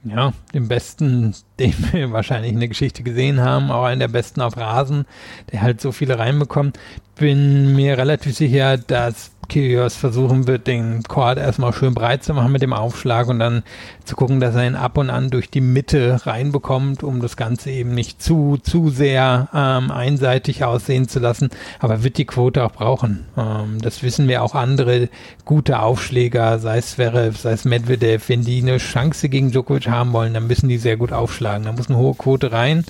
Ja, 0.04 0.34
den 0.54 0.68
besten, 0.68 1.36
den 1.60 1.74
wir 1.92 2.12
wahrscheinlich 2.12 2.54
in 2.54 2.60
der 2.60 2.70
Geschichte 2.70 3.04
gesehen 3.04 3.42
haben, 3.42 3.70
auch 3.70 3.84
einen 3.84 4.00
der 4.00 4.08
besten 4.08 4.42
auf 4.42 4.56
Rasen, 4.56 5.06
der 5.52 5.62
halt 5.62 5.82
so 5.82 5.92
viele 5.92 6.18
reinbekommt. 6.18 6.80
Bin 7.16 7.76
mir 7.76 7.98
relativ 7.98 8.36
sicher, 8.36 8.78
dass 8.78 9.32
Kyrgios 9.50 9.96
versuchen 9.96 10.48
wird, 10.48 10.68
den 10.68 11.04
Quad 11.04 11.38
erstmal 11.38 11.74
schön 11.74 11.94
breit 11.94 12.24
zu 12.24 12.34
machen 12.34 12.52
mit 12.52 12.62
dem 12.62 12.72
Aufschlag 12.72 13.28
und 13.28 13.40
dann 13.40 13.64
zu 14.06 14.16
gucken, 14.16 14.40
dass 14.40 14.56
er 14.56 14.66
ihn 14.66 14.76
ab 14.76 14.98
und 14.98 15.10
an 15.10 15.30
durch 15.30 15.50
die 15.50 15.62
Mitte 15.62 16.26
reinbekommt, 16.26 17.04
um 17.04 17.22
das 17.22 17.36
Ganze 17.36 17.72
eben 17.72 17.94
nicht 17.94 18.22
zu, 18.22 18.58
zu 18.62 18.90
sehr 18.90 19.50
ähm, 19.54 19.92
einseitig 19.92 20.64
aussehen 20.64 21.10
zu 21.10 21.20
lassen. 21.20 21.50
Aber 21.80 22.04
wird 22.04 22.18
die 22.18 22.26
Quote 22.26 22.64
auch 22.64 22.72
brauchen. 22.72 23.26
Ähm, 23.38 23.82
das 23.82 24.02
wissen 24.04 24.28
wir 24.28 24.44
auch 24.44 24.56
andere 24.56 25.10
gute 25.44 25.80
Aufschläger, 25.80 26.60
sei 26.60 26.78
es 26.78 26.92
Zverev, 26.92 27.38
sei 27.38 27.52
es 27.52 27.66
Medvedev, 27.66 28.30
wenn 28.30 28.44
die 28.44 28.62
eine 28.62 28.78
Chance 28.78 29.30
gegen 29.30 29.52
Djokovic 29.52 29.88
haben 29.88 30.14
wollen, 30.14 30.34
dann 30.34 30.48
müssen 30.48 30.70
die 30.70 30.78
sehr 30.78 30.98
gut 30.98 31.12
aufschlagen. 31.12 31.66
Da 31.66 31.72
muss 31.72 31.90
eine 31.90 31.98
hohe 31.98 32.14
Quote 32.14 32.52
rein. 32.52 32.86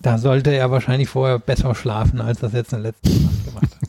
Da 0.00 0.18
sollte 0.18 0.50
er 0.50 0.70
wahrscheinlich 0.70 1.08
vorher 1.08 1.38
besser 1.38 1.74
schlafen, 1.74 2.20
als 2.20 2.40
das 2.40 2.52
jetzt 2.52 2.72
in 2.72 2.82
der 2.82 2.92
letzten 2.92 3.24
Nacht 3.24 3.44
gemacht 3.44 3.76
hat. 3.80 3.81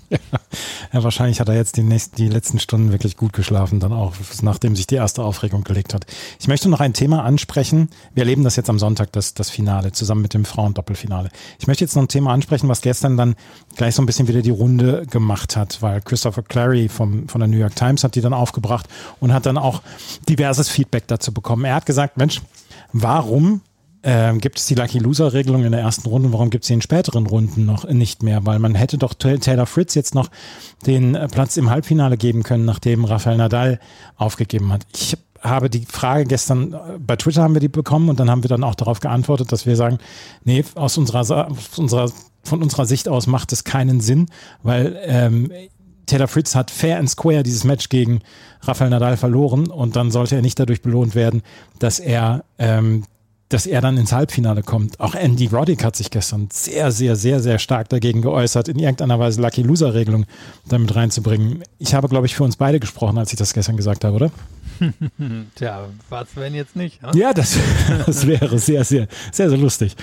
Ja. 0.93 1.03
wahrscheinlich 1.03 1.39
hat 1.39 1.49
er 1.49 1.56
jetzt 1.56 1.77
die, 1.77 1.84
nächsten, 1.84 2.15
die 2.15 2.27
letzten 2.27 2.60
Stunden 2.60 2.91
wirklich 2.91 3.17
gut 3.17 3.34
geschlafen, 3.34 3.79
dann 3.79 3.91
auch, 3.91 4.13
nachdem 4.41 4.75
sich 4.75 4.88
die 4.88 4.95
erste 4.95 5.23
Aufregung 5.23 5.63
gelegt 5.63 5.93
hat. 5.93 6.06
Ich 6.39 6.47
möchte 6.47 6.69
noch 6.69 6.79
ein 6.79 6.93
Thema 6.93 7.23
ansprechen. 7.23 7.89
Wir 8.13 8.21
erleben 8.21 8.43
das 8.43 8.56
jetzt 8.56 8.69
am 8.69 8.79
Sonntag, 8.79 9.12
das, 9.12 9.34
das 9.34 9.49
Finale, 9.49 9.91
zusammen 9.91 10.21
mit 10.21 10.34
dem 10.34 10.45
Frauendoppelfinale. 10.45 11.29
Ich 11.60 11.67
möchte 11.67 11.84
jetzt 11.84 11.95
noch 11.95 12.03
ein 12.03 12.08
Thema 12.08 12.32
ansprechen, 12.32 12.69
was 12.69 12.82
gestern 12.82 13.17
dann 13.17 13.36
gleich 13.75 13.95
so 13.95 14.01
ein 14.01 14.06
bisschen 14.06 14.27
wieder 14.27 14.41
die 14.41 14.51
Runde 14.51 15.06
gemacht 15.10 15.56
hat, 15.56 15.82
weil 15.82 16.01
Christopher 16.01 16.43
Clary 16.43 16.89
vom, 16.89 17.27
von 17.27 17.39
der 17.39 17.47
New 17.47 17.58
York 17.58 17.75
Times 17.75 18.03
hat 18.03 18.15
die 18.15 18.21
dann 18.21 18.34
aufgebracht 18.34 18.88
und 19.19 19.34
hat 19.34 19.45
dann 19.45 19.58
auch 19.58 19.82
diverses 20.29 20.69
Feedback 20.69 21.08
dazu 21.08 21.34
bekommen. 21.34 21.65
Er 21.65 21.75
hat 21.75 21.86
gesagt, 21.86 22.17
Mensch, 22.17 22.41
warum 22.91 23.62
ähm, 24.04 24.39
gibt 24.39 24.60
es 24.60 24.66
die 24.66 24.76
Lucky 24.76 25.00
Loser-Regelung 25.00 25.63
in 25.63 25.72
der 25.72 25.82
ersten 25.82 26.08
Runde? 26.10 26.34
Warum 26.34 26.50
gibt 26.50 26.63
es 26.63 26.68
sie 26.68 26.74
in 26.74 26.82
späteren 26.82 27.26
Runden 27.26 27.66
noch 27.66 27.86
nicht 27.86 28.22
mehr? 28.22 28.46
Weil 28.46 28.60
man 28.60 28.76
hätte 28.76 28.98
doch 28.98 29.13
Taylor 29.13 29.66
Fritz 29.66 29.96
jetzt 29.96 30.13
noch 30.13 30.30
den 30.86 31.16
äh, 31.16 31.28
Platz 31.28 31.58
im 31.58 31.70
Halbfinale 31.70 32.18
geben 32.18 32.44
können, 32.44 32.66
nachdem 32.66 33.06
Rafael 33.06 33.38
Nadal 33.38 33.80
aufgegeben 34.18 34.74
hat. 34.74 34.86
Ich 34.94 35.18
habe 35.42 35.70
die 35.70 35.86
Frage 35.86 36.26
gestern, 36.26 36.74
äh, 36.74 36.78
bei 37.00 37.16
Twitter 37.16 37.44
haben 37.44 37.54
wir 37.54 37.62
die 37.62 37.70
bekommen 37.70 38.10
und 38.10 38.20
dann 38.20 38.30
haben 38.30 38.44
wir 38.44 38.50
dann 38.50 38.63
auch 38.63 38.76
darauf 38.76 39.00
geantwortet, 39.00 39.52
dass 39.52 39.66
wir 39.66 39.76
sagen, 39.76 40.00
nee, 40.44 40.66
aus 40.76 40.98
unserer, 40.98 41.50
aus 41.50 41.78
unserer 41.78 42.12
von 42.44 42.62
unserer 42.62 42.86
Sicht 42.86 43.08
aus 43.08 43.26
macht 43.26 43.54
es 43.54 43.63
keinen 43.63 44.02
Sinn, 44.02 44.28
weil 44.63 45.00
ähm, 45.06 45.50
Taylor 46.06 46.28
Fritz 46.28 46.56
hat 46.56 46.70
fair 46.70 47.00
and 47.00 47.10
square 47.10 47.44
dieses 47.44 47.63
Match 47.63 47.89
gegen 47.89 48.20
Rafael 48.62 48.89
Nadal 48.89 49.18
verloren 49.18 49.68
und 49.68 49.96
dann 49.96 50.12
sollte 50.12 50.36
er 50.36 50.42
nicht 50.42 50.60
dadurch 50.60 50.82
belohnt 50.82 51.16
werden, 51.16 51.42
dass 51.80 52.00
er 52.00 52.44
ähm, 52.60 53.06
dass 53.54 53.68
er 53.68 53.82
dann 53.82 53.98
ins 53.98 54.12
Halbfinale 54.12 54.63
kommt. 54.63 55.00
Auch 55.00 55.13
Andy 55.13 55.46
Roddick 55.46 55.84
hat 55.84 55.96
sich 55.96 56.10
gestern 56.10 56.50
sehr, 56.52 56.92
sehr, 56.92 57.16
sehr, 57.16 57.39
sehr 57.39 57.60
stark 57.60 57.88
dagegen 57.89 58.24
geäußert, 58.24 58.68
in 58.68 58.80
irgendeiner 58.80 59.20
Weise 59.20 59.42
Lucky 59.42 59.62
Loser-Regelung 59.62 60.26
damit 60.68 60.96
reinzubringen. 60.96 61.63
Ich 61.78 61.94
habe, 61.94 62.10
glaube 62.10 62.26
ich, 62.26 62.36
für 62.36 62.44
uns 62.44 62.56
beide 62.56 62.80
gesprochen, 62.80 63.20
als 63.20 63.32
ich 63.32 63.38
das 63.38 63.54
gestern 63.54 63.78
gesagt 63.78 64.06
habe, 64.06 64.16
oder? 64.16 64.32
Tja, 65.56 65.86
was 66.10 66.30
wenn 66.36 66.56
jetzt 66.56 66.76
nicht? 66.76 67.00
Ja, 67.04 67.12
ja 67.13 67.34
das, 67.34 67.60
das 68.06 68.26
wäre 68.26 68.58
sehr, 68.58 68.84
sehr, 68.84 69.08
sehr, 69.32 69.50
sehr 69.50 69.58
lustig. 69.60 69.96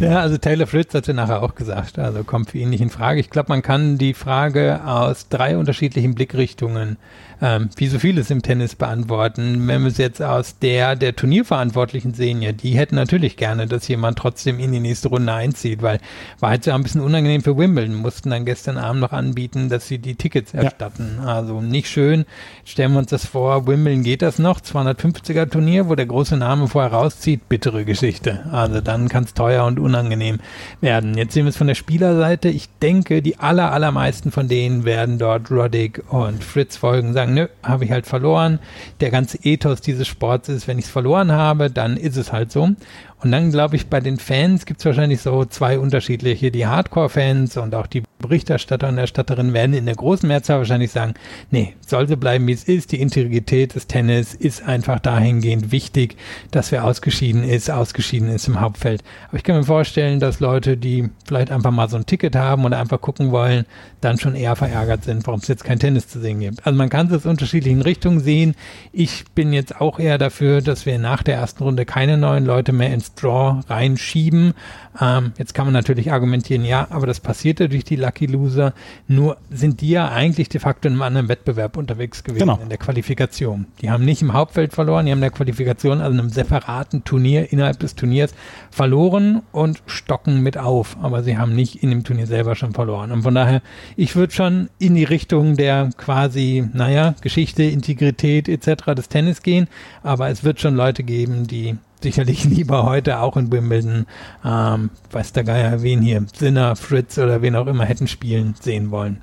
Ja, 0.00 0.20
also 0.20 0.38
Taylor 0.38 0.66
Fritz 0.66 0.94
hat 0.94 1.06
ja 1.06 1.12
nachher 1.12 1.42
auch 1.42 1.54
gesagt, 1.54 1.98
also 1.98 2.24
kommt 2.24 2.50
für 2.50 2.58
ihn 2.58 2.70
nicht 2.70 2.80
in 2.80 2.88
Frage. 2.88 3.20
Ich 3.20 3.28
glaube, 3.28 3.50
man 3.50 3.60
kann 3.60 3.98
die 3.98 4.14
Frage 4.14 4.80
aus 4.86 5.28
drei 5.28 5.58
unterschiedlichen 5.58 6.14
Blickrichtungen 6.14 6.96
ähm, 7.40 7.68
wie 7.76 7.86
so 7.86 7.98
vieles 7.98 8.30
im 8.30 8.42
Tennis 8.42 8.74
beantworten. 8.74 9.66
Wenn 9.66 9.82
wir 9.82 9.88
es 9.88 9.98
jetzt 9.98 10.22
aus 10.22 10.58
der 10.58 10.96
der 10.96 11.14
Turnierverantwortlichen 11.14 12.14
sehen, 12.14 12.42
ja, 12.42 12.52
die 12.52 12.72
hätten 12.72 12.96
natürlich 12.96 13.36
gerne, 13.36 13.66
dass 13.66 13.88
jemand 13.88 14.18
trotzdem 14.18 14.58
in 14.58 14.72
die 14.72 14.80
nächste 14.80 15.08
Runde 15.08 15.32
einzieht, 15.32 15.82
weil 15.82 16.00
war 16.40 16.54
jetzt 16.54 16.66
ja 16.66 16.74
ein 16.74 16.82
bisschen 16.82 17.00
unangenehm 17.00 17.42
für 17.42 17.56
Wimbledon, 17.56 17.94
mussten 17.94 18.30
dann 18.30 18.44
gestern 18.44 18.76
Abend 18.78 19.00
noch 19.00 19.12
anbieten, 19.12 19.68
dass 19.68 19.86
sie 19.88 19.98
die 19.98 20.14
Tickets 20.14 20.54
erstatten. 20.54 21.18
Ja. 21.22 21.36
Also 21.36 21.60
nicht 21.60 21.88
schön. 21.88 22.24
Stellen 22.64 22.92
wir 22.92 22.98
uns 22.98 23.10
das 23.10 23.26
vor, 23.26 23.66
Wimbledon 23.66 24.02
geht 24.02 24.22
das 24.22 24.38
noch, 24.38 24.60
250er 24.60 25.48
Turnier, 25.48 25.88
wo 25.88 25.94
der 25.94 26.06
große 26.06 26.36
Name 26.36 26.68
vorher 26.68 26.92
rauszieht, 26.92 27.48
bittere 27.48 27.84
Geschichte. 27.84 28.46
Also 28.50 28.80
dann 28.80 29.08
kann 29.08 29.24
es 29.24 29.34
teuer 29.34 29.64
und 29.64 29.78
unangenehm 29.78 30.38
werden. 30.80 31.16
Jetzt 31.16 31.34
sehen 31.34 31.44
wir 31.44 31.50
es 31.50 31.56
von 31.56 31.66
der 31.66 31.74
Spielerseite. 31.74 32.48
Ich 32.48 32.68
denke, 32.82 33.22
die 33.22 33.38
aller, 33.38 33.72
allermeisten 33.72 34.30
von 34.30 34.48
denen 34.48 34.84
werden 34.84 35.18
dort 35.18 35.50
Roddick 35.50 36.02
und 36.08 36.42
Fritz 36.42 36.76
folgen, 36.76 37.12
sagen, 37.12 37.27
sagen, 37.28 37.34
nö, 37.34 37.46
habe 37.62 37.84
ich 37.84 37.90
halt 37.90 38.06
verloren. 38.06 38.58
Der 39.00 39.10
ganze 39.10 39.38
Ethos 39.42 39.80
dieses 39.80 40.08
Sports 40.08 40.48
ist, 40.48 40.66
wenn 40.66 40.78
ich 40.78 40.86
es 40.86 40.90
verloren 40.90 41.32
habe, 41.32 41.70
dann 41.70 41.96
ist 41.96 42.16
es 42.16 42.32
halt 42.32 42.50
so. 42.50 42.70
Und 43.20 43.32
dann 43.32 43.50
glaube 43.50 43.74
ich, 43.74 43.88
bei 43.88 44.00
den 44.00 44.18
Fans 44.18 44.64
gibt 44.64 44.80
es 44.80 44.86
wahrscheinlich 44.86 45.20
so 45.20 45.44
zwei 45.44 45.78
unterschiedliche. 45.78 46.52
Die 46.52 46.66
Hardcore-Fans 46.66 47.56
und 47.56 47.74
auch 47.74 47.88
die 47.88 48.04
Berichterstatter 48.18 48.88
und 48.88 48.98
Erstatterinnen 48.98 49.52
werden 49.52 49.74
in 49.74 49.86
der 49.86 49.94
großen 49.94 50.28
Mehrzahl 50.28 50.58
wahrscheinlich 50.58 50.90
sagen, 50.90 51.14
nee, 51.50 51.74
soll 51.86 52.08
so 52.08 52.16
bleiben, 52.16 52.46
wie 52.46 52.52
es 52.52 52.64
ist. 52.64 52.92
Die 52.92 53.00
Integrität 53.00 53.74
des 53.74 53.86
Tennis 53.86 54.34
ist 54.34 54.62
einfach 54.62 55.00
dahingehend 55.00 55.72
wichtig, 55.72 56.16
dass 56.50 56.70
wer 56.72 56.84
ausgeschieden 56.84 57.42
ist, 57.42 57.70
ausgeschieden 57.70 58.28
ist 58.28 58.46
im 58.48 58.60
Hauptfeld. 58.60 59.02
Aber 59.28 59.36
ich 59.36 59.44
kann 59.44 59.56
mir 59.56 59.64
vorstellen, 59.64 60.20
dass 60.20 60.40
Leute, 60.40 60.76
die 60.76 61.10
vielleicht 61.26 61.50
einfach 61.50 61.70
mal 61.70 61.88
so 61.88 61.96
ein 61.96 62.06
Ticket 62.06 62.36
haben 62.36 62.64
oder 62.64 62.78
einfach 62.78 63.00
gucken 63.00 63.32
wollen, 63.32 63.66
dann 64.00 64.18
schon 64.18 64.34
eher 64.34 64.56
verärgert 64.56 65.04
sind, 65.04 65.26
warum 65.26 65.40
es 65.40 65.48
jetzt 65.48 65.64
kein 65.64 65.78
Tennis 65.78 66.08
zu 66.08 66.20
sehen 66.20 66.40
gibt. 66.40 66.64
Also 66.66 66.76
man 66.76 66.88
kann 66.88 67.08
es 67.08 67.12
aus 67.12 67.26
unterschiedlichen 67.26 67.82
Richtungen 67.82 68.20
sehen. 68.20 68.54
Ich 68.92 69.24
bin 69.34 69.52
jetzt 69.52 69.80
auch 69.80 69.98
eher 69.98 70.18
dafür, 70.18 70.60
dass 70.60 70.86
wir 70.86 70.98
nach 70.98 71.22
der 71.22 71.36
ersten 71.36 71.64
Runde 71.64 71.84
keine 71.84 72.16
neuen 72.16 72.44
Leute 72.44 72.72
mehr 72.72 72.92
ins 72.92 73.07
Draw 73.14 73.60
reinschieben. 73.68 74.54
Ähm, 75.00 75.32
jetzt 75.38 75.54
kann 75.54 75.66
man 75.66 75.74
natürlich 75.74 76.12
argumentieren, 76.12 76.64
ja, 76.64 76.86
aber 76.90 77.06
das 77.06 77.20
passierte 77.20 77.68
durch 77.68 77.84
die 77.84 77.96
Lucky 77.96 78.26
Loser. 78.26 78.72
Nur 79.06 79.36
sind 79.50 79.80
die 79.80 79.90
ja 79.90 80.08
eigentlich 80.08 80.48
de 80.48 80.60
facto 80.60 80.88
in 80.88 80.94
einem 80.94 81.02
anderen 81.02 81.28
Wettbewerb 81.28 81.76
unterwegs 81.76 82.24
gewesen 82.24 82.40
genau. 82.40 82.58
in 82.60 82.68
der 82.68 82.78
Qualifikation. 82.78 83.66
Die 83.80 83.90
haben 83.90 84.04
nicht 84.04 84.22
im 84.22 84.32
Hauptfeld 84.32 84.72
verloren, 84.72 85.06
die 85.06 85.12
haben 85.12 85.18
in 85.18 85.22
der 85.22 85.30
Qualifikation, 85.30 86.00
also 86.00 86.12
in 86.12 86.20
einem 86.20 86.30
separaten 86.30 87.04
Turnier 87.04 87.52
innerhalb 87.52 87.78
des 87.78 87.94
Turniers 87.94 88.34
verloren 88.70 89.42
und 89.52 89.82
stocken 89.86 90.42
mit 90.42 90.58
auf. 90.58 90.96
Aber 91.02 91.22
sie 91.22 91.38
haben 91.38 91.54
nicht 91.54 91.82
in 91.82 91.90
dem 91.90 92.04
Turnier 92.04 92.26
selber 92.26 92.54
schon 92.56 92.72
verloren. 92.72 93.12
Und 93.12 93.22
von 93.22 93.34
daher, 93.34 93.62
ich 93.96 94.16
würde 94.16 94.32
schon 94.32 94.68
in 94.78 94.94
die 94.94 95.04
Richtung 95.04 95.56
der 95.56 95.90
quasi, 95.96 96.68
naja, 96.72 97.14
Geschichte, 97.20 97.62
Integrität 97.62 98.48
etc. 98.48 98.94
des 98.96 99.08
Tennis 99.08 99.42
gehen. 99.42 99.68
Aber 100.02 100.28
es 100.28 100.44
wird 100.44 100.60
schon 100.60 100.74
Leute 100.74 101.02
geben, 101.02 101.46
die 101.46 101.76
sicherlich 102.02 102.44
lieber 102.44 102.84
heute 102.84 103.20
auch 103.20 103.36
in 103.36 103.50
Wimbledon, 103.52 104.06
ähm, 104.44 104.90
weiß 105.10 105.32
der 105.32 105.44
Geier, 105.44 105.82
wen 105.82 106.02
hier, 106.02 106.24
Sinner, 106.34 106.76
Fritz 106.76 107.18
oder 107.18 107.42
wen 107.42 107.56
auch 107.56 107.66
immer 107.66 107.84
hätten 107.84 108.08
spielen 108.08 108.54
sehen 108.60 108.90
wollen. 108.90 109.22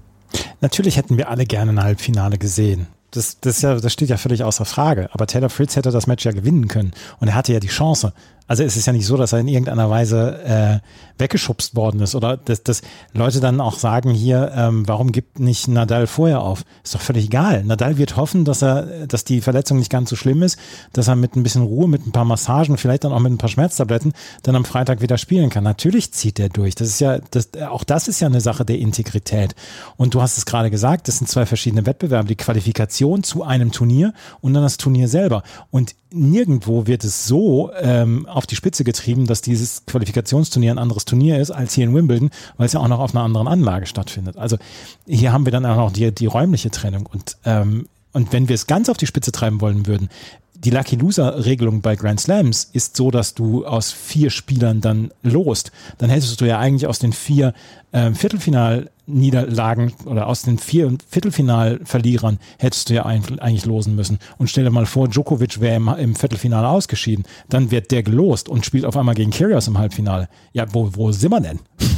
Natürlich 0.62 0.98
hätten 0.98 1.18
wir 1.18 1.30
alle 1.30 1.46
gerne 1.46 1.72
ein 1.72 1.84
Halbfinale 1.84 2.38
gesehen. 2.38 2.88
Das, 3.12 3.40
das, 3.40 3.62
ja, 3.62 3.76
das 3.76 3.94
steht 3.94 4.10
ja 4.10 4.18
völlig 4.18 4.44
außer 4.44 4.66
Frage. 4.66 5.10
Aber 5.14 5.26
Taylor 5.26 5.50
Fritz 5.50 5.76
hätte 5.76 5.92
das 5.92 6.08
Match 6.08 6.26
ja 6.26 6.32
gewinnen 6.32 6.68
können. 6.68 6.92
Und 7.20 7.30
er 7.30 7.36
hatte 7.36 7.54
ja 7.54 7.62
die 7.62 7.68
Chance. 7.68 8.14
Also 8.48 8.64
es 8.64 8.78
ist 8.78 8.86
ja 8.86 8.94
nicht 8.94 9.06
so, 9.06 9.18
dass 9.18 9.34
er 9.34 9.40
in 9.40 9.48
irgendeiner 9.48 9.90
Weise 9.90 10.44
äh, 10.44 10.80
weggeschubst 11.18 11.76
worden 11.76 12.02
ist 12.02 12.14
oder 12.14 12.38
dass, 12.38 12.62
dass 12.64 12.82
Leute 13.14 13.40
dann 13.40 13.60
auch 13.60 13.80
sagen 13.80 14.12
hier, 14.12 14.52
ähm, 14.56 14.88
warum 14.88 15.12
gibt 15.12 15.40
nicht 15.40 15.68
Nadal 15.68 16.06
vorher 16.08 16.42
auf? 16.42 16.64
Ist 16.84 16.94
doch 16.94 17.02
völlig 17.02 17.26
egal. 17.26 17.64
Nadal 17.64 17.98
wird 17.98 18.18
hoffen, 18.18 18.46
dass 18.46 18.62
er, 18.62 19.08
dass 19.08 19.24
die 19.24 19.42
Verletzung 19.42 19.80
nicht 19.80 19.90
ganz 19.90 20.10
so 20.10 20.16
schlimm 20.16 20.44
ist, 20.44 20.60
dass 20.94 21.08
er 21.08 21.16
mit 21.16 21.36
ein 21.36 21.44
bisschen 21.44 21.64
Ruhe, 21.64 21.88
mit 21.88 22.06
ein 22.06 22.12
paar 22.12 22.26
Massagen, 22.26 22.78
vielleicht 22.78 23.04
dann 23.04 23.14
auch 23.14 23.20
mit 23.20 23.32
ein 23.32 23.38
paar 23.38 23.50
Schmerztabletten 23.50 24.14
dann 24.44 24.56
am 24.56 24.66
Freitag 24.66 25.02
wieder 25.02 25.18
spielen 25.18 25.50
kann. 25.50 25.64
Natürlich 25.64 26.12
zieht 26.14 26.40
er 26.40 26.50
durch. 26.50 26.76
Das 26.76 26.88
ist 26.88 27.00
ja, 27.00 27.20
das, 27.32 27.50
auch 27.68 27.84
das 27.84 28.08
ist 28.08 28.20
ja 28.20 28.28
eine 28.28 28.42
Sache 28.42 28.66
der 28.66 28.78
Integrität. 28.78 29.56
Und 29.98 30.14
du 30.14 30.22
hast 30.22 30.38
es 30.38 30.46
gerade 30.46 30.70
gesagt, 30.70 31.08
das 31.08 31.18
sind 31.18 31.28
zwei 31.28 31.46
verschiedene 31.46 31.86
Wettbewerbe. 31.86 32.28
Die 32.28 32.36
Qualifikation 32.36 33.24
zu 33.24 33.44
einem 33.44 33.72
Turnier 33.72 34.14
und 34.42 34.54
dann 34.54 34.64
das 34.64 34.78
Turnier 34.78 35.08
selber. 35.08 35.44
Und 35.72 35.96
nirgendwo 36.16 36.88
wird 36.88 37.04
es 37.04 37.28
so 37.28 37.72
ähm, 37.80 38.26
auf 38.26 38.48
die 38.48 38.56
Spitze 38.56 38.84
getrieben, 38.84 39.28
dass 39.28 39.42
dieses 39.42 39.86
Qualifikationsturnier 39.86 40.72
ein 40.72 40.80
anderes 40.80 41.06
Turnier 41.06 41.40
ist 41.40 41.52
als 41.52 41.74
hier 41.74 41.86
in 41.86 41.94
Wimbledon, 41.94 42.32
weil 42.58 42.68
es 42.68 42.74
ja 42.74 42.80
auch 42.80 42.88
noch 42.88 43.00
auf 43.00 43.14
einer 43.14 43.24
anderen 43.24 43.48
Anlage 43.48 43.86
stattfindet. 43.86 44.38
Also 44.38 44.58
hier 45.06 45.32
haben 45.32 45.46
wir 45.46 45.52
dann 45.52 45.66
auch 45.66 45.76
noch 45.76 45.92
die, 45.92 46.12
die 46.14 46.26
räumliche 46.26 46.72
Trennung. 46.72 47.06
Und, 47.06 47.38
ähm, 47.46 47.88
und 48.14 48.32
wenn 48.32 48.48
wir 48.48 48.56
es 48.56 48.66
ganz 48.66 48.90
auf 48.90 48.98
die 48.98 49.08
Spitze 49.08 49.32
treiben 49.32 49.62
wollen 49.62 49.88
würden, 49.88 50.10
die 50.54 50.70
Lucky 50.70 50.96
Loser 50.96 51.46
Regelung 51.46 51.82
bei 51.82 51.96
Grand 51.96 52.20
Slams 52.20 52.70
ist 52.72 52.96
so, 52.96 53.12
dass 53.12 53.34
du 53.34 53.66
aus 53.66 53.92
vier 53.92 54.30
Spielern 54.30 54.82
dann 54.82 55.12
lost. 55.22 55.72
Dann 55.98 56.10
hättest 56.10 56.40
du 56.40 56.46
ja 56.46 56.60
eigentlich 56.60 56.88
aus 56.88 56.98
den 56.98 57.14
vier 57.14 57.54
äh, 57.92 58.14
Viertelfinalniederlagen 59.06 59.94
oder 60.06 60.28
aus 60.28 60.44
den 60.44 60.58
vier 60.58 60.96
Viertelfinalverlierern 61.08 62.40
hättest 62.58 62.90
du 62.90 62.96
ja 62.96 63.06
eigentlich 63.06 63.66
losen 63.66 63.96
müssen. 63.96 64.20
Und 64.38 64.50
stell 64.50 64.64
dir 64.64 64.72
mal 64.72 64.86
vor, 64.86 65.08
Djokovic 65.08 65.62
wäre 65.62 65.76
im, 65.76 65.88
im 65.88 66.16
Viertelfinale 66.16 66.68
ausgeschieden. 66.68 67.26
Dann 67.50 67.72
wird 67.72 67.92
der 67.92 68.04
gelost 68.04 68.50
und 68.50 68.66
spielt 68.66 68.86
auf 68.86 68.98
einmal 68.98 69.16
gegen 69.16 69.32
Kyrgios 69.32 69.68
im 69.68 69.78
Halbfinale. 69.78 70.28
Ja, 70.54 70.66
wo, 70.74 70.90
wo 70.94 71.12
sind 71.12 71.32
wir 71.32 71.42
denn? 71.42 71.60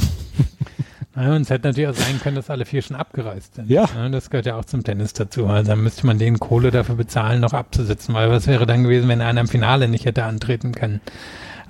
Ja, 1.16 1.34
und 1.34 1.42
es 1.42 1.50
hätte 1.50 1.66
natürlich 1.66 1.88
auch 1.88 1.94
sein 1.94 2.20
können, 2.20 2.36
dass 2.36 2.48
alle 2.48 2.64
vier 2.64 2.80
schon 2.80 2.94
abgereist 2.94 3.56
sind. 3.56 3.68
Ja. 3.68 3.88
ja. 3.92 4.08
Das 4.08 4.30
gehört 4.30 4.46
ja 4.46 4.54
auch 4.54 4.64
zum 4.64 4.84
Tennis 4.84 5.14
dazu. 5.14 5.48
Also 5.48 5.72
dann 5.72 5.82
müsste 5.82 6.06
man 6.06 6.16
denen 6.16 6.38
Kohle 6.38 6.70
dafür 6.70 6.94
bezahlen, 6.94 7.40
noch 7.40 7.54
abzusitzen, 7.54 8.14
weil 8.14 8.30
was 8.30 8.46
wäre 8.46 8.66
dann 8.66 8.84
gewesen, 8.84 9.08
wenn 9.08 9.20
einer 9.20 9.40
im 9.40 9.48
Finale 9.48 9.88
nicht 9.88 10.04
hätte 10.04 10.22
antreten 10.22 10.70
können? 10.70 11.00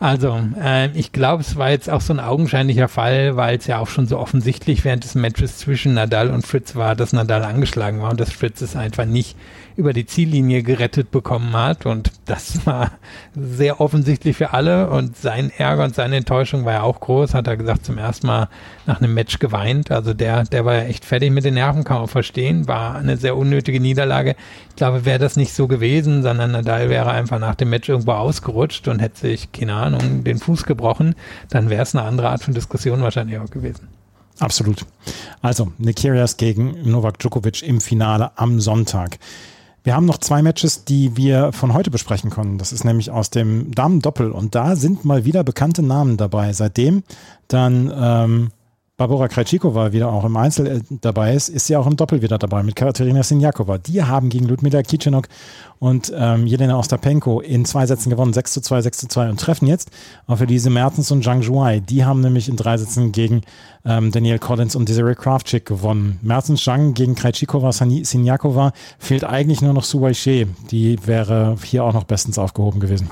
Also, 0.01 0.39
äh, 0.61 0.91
ich 0.93 1.11
glaube, 1.11 1.43
es 1.43 1.57
war 1.57 1.71
jetzt 1.71 1.91
auch 1.91 2.01
so 2.01 2.13
ein 2.13 2.21
augenscheinlicher 2.21 2.89
Fall, 2.89 3.37
weil 3.37 3.59
es 3.59 3.67
ja 3.67 3.79
auch 3.79 3.89
schon 3.89 4.07
so 4.07 4.19
offensichtlich 4.19 4.85
während 4.85 5.03
des 5.03 5.17
Matches 5.17 5.59
zwischen 5.59 5.95
Nadal 5.95 6.31
und 6.31 6.47
Fritz 6.47 6.77
war, 6.77 6.95
dass 6.95 7.13
Nadal 7.13 7.43
angeschlagen 7.43 8.01
war 8.01 8.11
und 8.11 8.21
dass 8.21 8.33
Fritz 8.33 8.61
es 8.61 8.77
einfach 8.77 9.07
nicht 9.07 9.37
über 9.79 9.93
die 9.93 10.07
Ziellinie 10.07 10.65
gerettet 10.65 11.13
bekommen 11.13 11.53
hat. 11.53 11.87
Und 11.87 12.11
das 12.25 12.67
war 12.67 12.91
sehr 13.37 13.81
offensichtlich 13.81 14.37
für 14.37 14.53
alle. 14.53 14.91
Und 14.91 15.17
sein 15.17 15.53
Ärger 15.57 15.85
und 15.85 15.95
seine 15.95 16.17
Enttäuschung 16.17 16.65
war 16.65 16.73
ja 16.73 16.83
auch 16.83 16.99
groß, 16.99 17.33
hat 17.33 17.47
er 17.47 17.57
gesagt, 17.57 17.87
zum 17.87 17.97
ersten 17.97 18.27
Mal 18.27 18.49
nach 18.87 19.01
einem 19.01 19.15
Match 19.15 19.39
geweint. 19.39 19.93
Also 19.93 20.15
der, 20.15 20.43
der 20.43 20.65
war 20.65 20.75
ja 20.75 20.83
echt 20.83 21.05
fertig 21.05 21.31
mit 21.31 21.45
den 21.45 21.55
Nerven, 21.55 21.85
kann 21.85 21.99
man 21.99 22.09
verstehen. 22.09 22.67
War 22.67 22.97
eine 22.97 23.17
sehr 23.17 23.37
unnötige 23.37 23.79
Niederlage. 23.79 24.35
Ich 24.71 24.77
glaube, 24.77 25.05
wäre 25.05 25.21
das 25.21 25.37
nicht 25.37 25.53
so 25.53 25.69
gewesen, 25.69 26.25
sondern 26.25 26.51
Nadal 26.51 26.91
wäre 26.91 27.13
einfach 27.13 27.39
nach 27.39 27.55
dem 27.55 27.71
Match 27.71 27.89
irgendwo 27.89 28.13
ausgerutscht 28.13 28.89
und 28.89 28.99
hätte 28.99 29.21
sich, 29.21 29.53
keine 29.53 29.75
Ahnung, 29.75 30.25
den 30.25 30.39
Fuß 30.39 30.65
gebrochen, 30.65 31.15
dann 31.51 31.71
wäre 31.71 31.85
es 31.85 31.95
eine 31.95 32.05
andere 32.05 32.31
Art 32.31 32.43
von 32.43 32.53
Diskussion 32.53 33.01
wahrscheinlich 33.01 33.39
auch 33.39 33.51
gewesen. 33.51 33.87
Absolut. 34.41 34.87
Also, 35.41 35.73
Nikirias 35.79 36.37
gegen 36.37 36.91
Novak 36.91 37.19
Djokovic 37.21 37.63
im 37.63 37.81
Finale 37.81 38.33
am 38.37 38.61
Sonntag. 38.61 39.19
Wir 39.89 39.97
haben 39.97 40.05
noch 40.05 40.19
zwei 40.19 40.43
Matches, 40.43 40.85
die 40.85 41.17
wir 41.17 41.51
von 41.53 41.73
heute 41.73 41.91
besprechen 41.91 42.29
können. 42.29 42.59
Das 42.59 42.75
ist 42.75 42.85
nämlich 42.85 43.11
aus 43.11 43.31
dem 43.31 43.71
Damen-Doppel. 43.71 44.33
Und 44.33 44.55
da 44.55 44.77
sind 44.77 45.07
mal 45.07 45.25
wieder 45.25 45.45
bekannte 45.45 45.83
Namen 45.83 46.19
dabei. 46.19 46.53
Seitdem 46.53 47.05
dann 47.49 47.91
ähm, 47.97 48.51
Barbara 48.99 49.29
Krejcikova 49.29 49.93
wieder 49.93 50.13
auch 50.13 50.25
im 50.25 50.37
Einzel 50.37 50.67
äh, 50.67 50.81
dabei 51.01 51.33
ist, 51.33 51.49
ist 51.51 51.69
sie 51.69 51.77
auch 51.77 51.87
im 51.87 51.95
Doppel 51.95 52.21
wieder 52.21 52.37
dabei 52.37 52.65
mit 52.65 52.75
Katerina 52.75 53.23
Sinjakova. 53.23 53.79
Die 53.79 54.03
haben 54.03 54.29
gegen 54.29 54.49
Ludmila 54.49 54.83
Kichenok 54.83 55.29
und 55.79 56.13
ähm, 56.17 56.49
Jelena 56.49 56.77
Ostapenko 56.77 57.41
in 57.41 57.65
zwei 57.65 57.87
Sätzen 57.87 58.11
gewonnen, 58.11 58.33
6 58.33 58.55
zu 58.55 58.61
2, 58.61 58.83
6 58.83 58.99
zu 58.99 59.07
2 59.07 59.31
und 59.31 59.39
treffen 59.39 59.69
jetzt 59.69 59.93
auf 60.27 60.41
Elise 60.41 60.69
Mertens 60.69 61.13
und 61.13 61.23
Zhang 61.23 61.43
Zhuai. 61.43 61.79
Die 61.79 62.05
haben 62.05 62.23
nämlich 62.23 62.49
in 62.49 62.57
drei 62.57 62.77
Sätzen 62.77 63.13
gegen 63.13 63.43
ähm, 63.85 64.11
Danielle 64.11 64.41
Collins 64.41 64.75
und 64.75 64.89
Desiree 64.89 65.15
Kraftschick 65.15 65.65
gewonnen. 65.65 66.19
Mertens 66.21 66.65
Zhang 66.65 66.95
gegen 66.95 67.15
Krejcikova, 67.15 67.71
Sinjakova 67.71 68.73
fehlt 68.99 69.23
eigentlich 69.23 69.63
nur 69.63 69.75
noch 69.75 69.85
Su 69.85 70.01
Wei 70.01 70.11
Die 70.73 71.07
wäre 71.07 71.55
hier 71.63 71.85
auch 71.85 71.95
noch 71.95 72.03
bestens 72.03 72.37
aufgehoben 72.37 72.81
gewesen. 72.81 73.09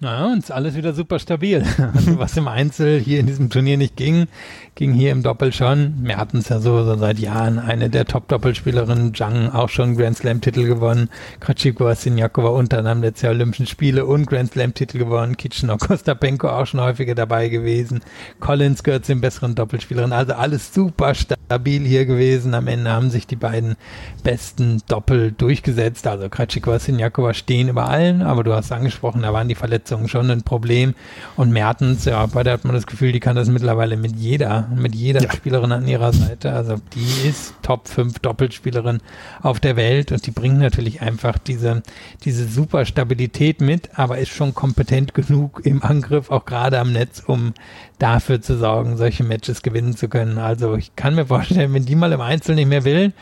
Na, 0.00 0.30
und 0.32 0.38
ist 0.38 0.52
alles 0.52 0.76
wieder 0.76 0.92
super 0.92 1.18
stabil. 1.18 1.64
Also 1.94 2.18
was 2.18 2.36
im 2.36 2.46
Einzel 2.46 3.00
hier 3.00 3.18
in 3.18 3.26
diesem 3.26 3.50
Turnier 3.50 3.76
nicht 3.76 3.96
ging, 3.96 4.28
ging 4.76 4.92
hier 4.92 5.10
im 5.10 5.24
Doppel 5.24 5.52
schon. 5.52 5.94
Wir 6.02 6.16
hatten 6.18 6.38
es 6.38 6.50
ja 6.50 6.60
so, 6.60 6.84
so 6.84 6.96
seit 6.96 7.18
Jahren. 7.18 7.58
Eine 7.58 7.90
der 7.90 8.04
Top-Doppelspielerinnen, 8.04 9.12
Zhang, 9.14 9.50
auch 9.50 9.68
schon 9.68 9.96
Grand 9.96 10.16
Slam-Titel 10.16 10.66
gewonnen. 10.66 11.08
Kratschikova, 11.40 11.96
Sinjakova 11.96 12.50
unter 12.50 12.78
anderem 12.78 13.02
letztes 13.02 13.22
Jahr 13.22 13.32
Olympischen 13.32 13.66
Spiele 13.66 14.06
und 14.06 14.26
Grand 14.26 14.52
Slam-Titel 14.52 14.98
gewonnen. 14.98 15.36
Kitschner, 15.36 15.78
Kostapenko 15.78 16.48
auch 16.48 16.66
schon 16.66 16.80
häufiger 16.80 17.16
dabei 17.16 17.48
gewesen. 17.48 18.00
Collins 18.38 18.84
gehört 18.84 19.06
zu 19.06 19.12
den 19.12 19.20
besseren 19.20 19.56
Doppelspielerinnen. 19.56 20.16
Also 20.16 20.34
alles 20.34 20.72
super 20.72 21.14
stabil 21.14 21.82
hier 21.82 22.06
gewesen. 22.06 22.54
Am 22.54 22.68
Ende 22.68 22.92
haben 22.92 23.10
sich 23.10 23.26
die 23.26 23.36
beiden 23.36 23.74
besten 24.22 24.80
Doppel 24.86 25.32
durchgesetzt. 25.32 26.06
Also 26.06 26.28
Kratschikova, 26.28 26.78
Sinjakova 26.78 27.34
stehen 27.34 27.68
über 27.68 27.88
allen, 27.88 28.22
aber 28.22 28.44
du 28.44 28.52
hast 28.54 28.70
angesprochen, 28.70 29.22
da 29.22 29.32
waren 29.32 29.48
die 29.48 29.56
Verletzungen 29.56 29.87
schon 30.08 30.30
ein 30.30 30.42
Problem. 30.42 30.94
Und 31.36 31.50
Mertens, 31.50 32.04
ja, 32.04 32.26
bei 32.26 32.42
der 32.42 32.54
hat 32.54 32.64
man 32.64 32.74
das 32.74 32.86
Gefühl, 32.86 33.12
die 33.12 33.20
kann 33.20 33.36
das 33.36 33.48
mittlerweile 33.48 33.96
mit 33.96 34.16
jeder, 34.16 34.68
mit 34.74 34.94
jeder 34.94 35.22
ja. 35.22 35.32
Spielerin 35.32 35.72
an 35.72 35.88
ihrer 35.88 36.12
Seite. 36.12 36.52
Also 36.52 36.76
die 36.94 37.28
ist 37.28 37.54
Top 37.62 37.88
5 37.88 38.18
Doppelspielerin 38.18 39.00
auf 39.42 39.60
der 39.60 39.76
Welt 39.76 40.12
und 40.12 40.26
die 40.26 40.30
bringt 40.30 40.58
natürlich 40.58 41.00
einfach 41.00 41.38
diese, 41.38 41.82
diese 42.24 42.46
super 42.46 42.84
Stabilität 42.84 43.60
mit, 43.60 43.90
aber 43.98 44.18
ist 44.18 44.30
schon 44.30 44.54
kompetent 44.54 45.14
genug 45.14 45.60
im 45.64 45.82
Angriff, 45.82 46.30
auch 46.30 46.44
gerade 46.44 46.78
am 46.78 46.92
Netz, 46.92 47.22
um 47.26 47.54
dafür 47.98 48.40
zu 48.40 48.56
sorgen, 48.56 48.96
solche 48.96 49.24
Matches 49.24 49.62
gewinnen 49.62 49.96
zu 49.96 50.08
können. 50.08 50.38
Also 50.38 50.76
ich 50.76 50.94
kann 50.96 51.14
mir 51.14 51.26
vorstellen, 51.26 51.74
wenn 51.74 51.84
die 51.84 51.96
mal 51.96 52.12
im 52.12 52.20
Einzel 52.20 52.54
nicht 52.54 52.68
mehr 52.68 52.84
will, 52.84 53.12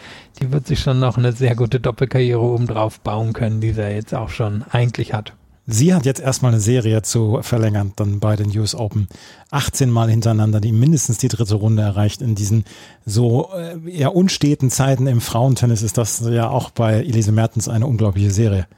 die 0.40 0.52
wird 0.52 0.66
sich 0.66 0.80
schon 0.80 1.00
noch 1.00 1.16
eine 1.16 1.32
sehr 1.32 1.54
gute 1.54 1.80
Doppelkarriere 1.80 2.40
oben 2.40 2.66
drauf 2.66 3.00
bauen 3.00 3.32
können, 3.32 3.60
die 3.60 3.72
sie 3.72 3.82
jetzt 3.82 4.14
auch 4.14 4.28
schon 4.28 4.64
eigentlich 4.70 5.14
hat. 5.14 5.32
Sie 5.68 5.92
hat 5.92 6.06
jetzt 6.06 6.20
erstmal 6.20 6.52
eine 6.52 6.60
Serie 6.60 7.02
zu 7.02 7.40
verlängern, 7.42 7.92
dann 7.96 8.20
bei 8.20 8.36
den 8.36 8.56
US 8.56 8.76
Open. 8.76 9.08
18 9.50 9.90
Mal 9.90 10.08
hintereinander, 10.08 10.60
die 10.60 10.70
mindestens 10.70 11.18
die 11.18 11.28
dritte 11.28 11.56
Runde 11.56 11.82
erreicht. 11.82 12.22
In 12.22 12.36
diesen 12.36 12.64
so 13.04 13.50
äh, 13.52 13.90
eher 13.90 14.14
unsteten 14.14 14.70
Zeiten 14.70 15.08
im 15.08 15.20
Frauentennis 15.20 15.82
ist 15.82 15.98
das 15.98 16.20
ja 16.20 16.48
auch 16.48 16.70
bei 16.70 17.00
Elise 17.00 17.32
Mertens 17.32 17.68
eine 17.68 17.86
unglaubliche 17.86 18.30
Serie. 18.30 18.68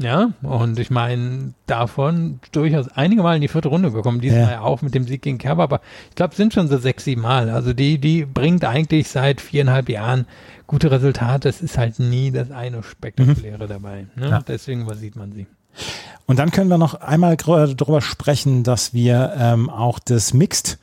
Ja, 0.00 0.32
und 0.42 0.78
ich 0.78 0.90
meine, 0.90 1.54
davon 1.66 2.38
durchaus 2.52 2.88
einige 2.88 3.22
Mal 3.22 3.34
in 3.34 3.42
die 3.42 3.48
vierte 3.48 3.68
Runde 3.68 3.90
gekommen. 3.90 4.20
Diesmal 4.20 4.52
ja. 4.52 4.60
auch 4.60 4.80
mit 4.80 4.94
dem 4.94 5.04
Sieg 5.04 5.22
gegen 5.22 5.38
Kerber, 5.38 5.64
aber 5.64 5.80
ich 6.10 6.14
glaube, 6.14 6.36
sind 6.36 6.54
schon 6.54 6.68
so 6.68 6.78
sechs, 6.78 7.04
sieben 7.04 7.22
Mal. 7.22 7.50
Also 7.50 7.72
die, 7.72 7.98
die 7.98 8.24
bringt 8.24 8.64
eigentlich 8.64 9.08
seit 9.08 9.40
viereinhalb 9.40 9.88
Jahren 9.88 10.26
gute 10.68 10.90
Resultate. 10.92 11.48
Es 11.48 11.60
ist 11.60 11.78
halt 11.78 11.98
nie 11.98 12.30
das 12.30 12.52
eine 12.52 12.84
Spektakuläre 12.84 13.64
mhm. 13.64 13.68
dabei. 13.68 14.06
Ne? 14.14 14.28
Ja. 14.28 14.40
Deswegen 14.46 14.82
übersieht 14.82 15.16
man 15.16 15.32
sie. 15.32 15.46
Und 16.26 16.38
dann 16.38 16.50
können 16.50 16.68
wir 16.68 16.78
noch 16.78 16.94
einmal 16.94 17.36
darüber 17.36 18.02
sprechen, 18.02 18.62
dass 18.62 18.92
wir 18.92 19.32
ähm, 19.38 19.70
auch 19.70 19.98
das 19.98 20.34
Mixed 20.34 20.78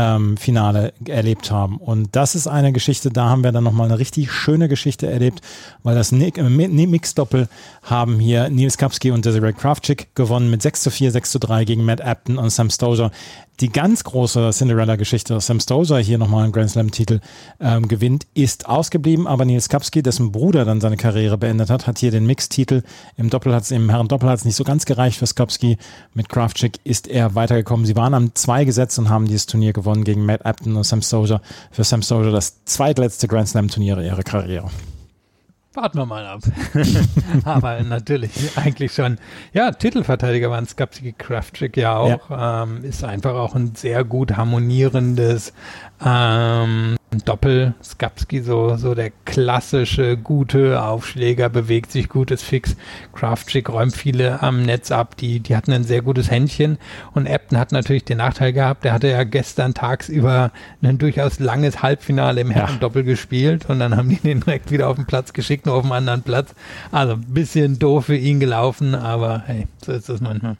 ähm, 0.00 0.36
Finale 0.38 0.94
erlebt 1.04 1.50
haben. 1.50 1.76
Und 1.76 2.16
das 2.16 2.34
ist 2.34 2.46
eine 2.46 2.72
Geschichte, 2.72 3.10
da 3.10 3.28
haben 3.28 3.44
wir 3.44 3.52
dann 3.52 3.64
nochmal 3.64 3.88
eine 3.88 3.98
richtig 3.98 4.32
schöne 4.32 4.68
Geschichte 4.68 5.10
erlebt, 5.10 5.42
weil 5.82 5.94
das 5.94 6.10
äh, 6.12 6.86
Mix-Doppel 6.86 7.48
haben 7.82 8.18
hier 8.18 8.48
Nils 8.48 8.78
Kapski 8.78 9.10
und 9.10 9.24
Desiree 9.24 9.52
Kravchik 9.52 10.14
gewonnen 10.14 10.50
mit 10.50 10.62
6 10.62 10.82
zu 10.82 10.90
4, 10.90 11.12
6 11.12 11.30
zu 11.32 11.38
3 11.38 11.64
gegen 11.64 11.84
Matt 11.84 12.00
Apton 12.00 12.38
und 12.38 12.50
Sam 12.50 12.70
Stozer 12.70 13.10
die 13.60 13.70
ganz 13.70 14.04
große 14.04 14.50
Cinderella-Geschichte, 14.52 15.38
Sam 15.40 15.60
Stozer 15.60 15.98
hier 15.98 16.18
nochmal 16.18 16.44
einen 16.44 16.52
Grand 16.52 16.70
Slam-Titel 16.70 17.20
ähm, 17.60 17.88
gewinnt, 17.88 18.26
ist 18.34 18.66
ausgeblieben, 18.68 19.26
aber 19.26 19.44
Nils 19.44 19.68
Kapski, 19.68 20.02
dessen 20.02 20.32
Bruder 20.32 20.64
dann 20.64 20.80
seine 20.80 20.96
Karriere 20.96 21.36
beendet 21.36 21.68
hat, 21.68 21.86
hat 21.86 21.98
hier 21.98 22.10
den 22.10 22.26
Mix-Titel. 22.26 22.82
Im 23.16 23.28
Doppel 23.28 23.54
hat 23.54 23.64
es, 23.64 23.70
im 23.70 23.90
Herren-Doppel 23.90 24.28
hat 24.28 24.38
es 24.38 24.44
nicht 24.44 24.56
so 24.56 24.64
ganz 24.64 24.86
gereicht 24.86 25.18
für 25.18 25.26
Skapski. 25.26 25.76
Mit 26.14 26.28
Kraftschick 26.28 26.78
ist 26.84 27.06
er 27.06 27.34
weitergekommen. 27.34 27.84
Sie 27.84 27.96
waren 27.96 28.14
am 28.14 28.34
zwei 28.34 28.64
gesetzt 28.64 28.98
und 28.98 29.10
haben 29.10 29.26
dieses 29.26 29.46
Turnier 29.46 29.72
gewonnen 29.72 29.89
gegen 30.04 30.24
Matt 30.24 30.44
Apton 30.44 30.76
und 30.76 30.84
Sam 30.84 31.02
Stozer. 31.02 31.40
Für 31.70 31.84
Sam 31.84 32.02
Stozer 32.02 32.30
das 32.30 32.64
zweitletzte 32.64 33.28
Grand 33.28 33.48
Slam-Turnier 33.48 33.98
ihrer 33.98 34.22
Karriere. 34.22 34.70
Warten 35.72 35.98
wir 35.98 36.06
mal 36.06 36.26
ab. 36.26 36.40
Aber 37.44 37.80
natürlich 37.82 38.56
eigentlich 38.56 38.92
schon. 38.92 39.18
Ja, 39.52 39.70
Titelverteidiger 39.70 40.50
waren 40.50 40.66
Skapski 40.66 41.12
Kraftchick 41.12 41.76
ja 41.76 41.96
auch. 41.96 42.28
Ja. 42.28 42.64
Ähm, 42.64 42.82
ist 42.82 43.04
einfach 43.04 43.34
auch 43.34 43.54
ein 43.54 43.76
sehr 43.76 44.02
gut 44.02 44.36
harmonierendes 44.36 45.52
ähm, 46.04 46.96
Doppel 47.24 47.74
Skapski, 47.82 48.40
so, 48.40 48.76
so 48.76 48.94
der 48.94 49.10
klassische 49.24 50.16
gute 50.16 50.80
Aufschläger, 50.82 51.48
bewegt 51.48 51.90
sich 51.90 52.08
gutes 52.08 52.42
Fix. 52.42 52.76
Kraftschick 53.12 53.68
räumt 53.68 53.96
viele 53.96 54.42
am 54.42 54.62
Netz 54.62 54.92
ab, 54.92 55.16
die, 55.16 55.40
die 55.40 55.56
hatten 55.56 55.72
ein 55.72 55.82
sehr 55.82 56.02
gutes 56.02 56.30
Händchen. 56.30 56.78
Und 57.12 57.26
Epton 57.26 57.58
hat 57.58 57.72
natürlich 57.72 58.04
den 58.04 58.18
Nachteil 58.18 58.52
gehabt, 58.52 58.84
der 58.84 58.92
hatte 58.92 59.08
ja 59.08 59.24
gestern 59.24 59.74
tagsüber 59.74 60.52
ein 60.82 60.98
durchaus 60.98 61.40
langes 61.40 61.82
Halbfinale 61.82 62.40
im 62.40 62.50
Herren-Doppel 62.50 63.02
gespielt 63.02 63.68
und 63.68 63.80
dann 63.80 63.96
haben 63.96 64.08
die 64.08 64.16
den 64.16 64.40
direkt 64.40 64.70
wieder 64.70 64.88
auf 64.88 64.96
den 64.96 65.06
Platz 65.06 65.32
geschickt, 65.32 65.66
nur 65.66 65.74
auf 65.74 65.84
einem 65.84 65.92
anderen 65.92 66.22
Platz. 66.22 66.54
Also 66.92 67.14
ein 67.14 67.24
bisschen 67.28 67.80
doof 67.80 68.06
für 68.06 68.16
ihn 68.16 68.38
gelaufen, 68.38 68.94
aber 68.94 69.42
hey, 69.46 69.66
so 69.84 69.92
ist 69.92 70.08
das 70.08 70.20
manchmal. 70.20 70.56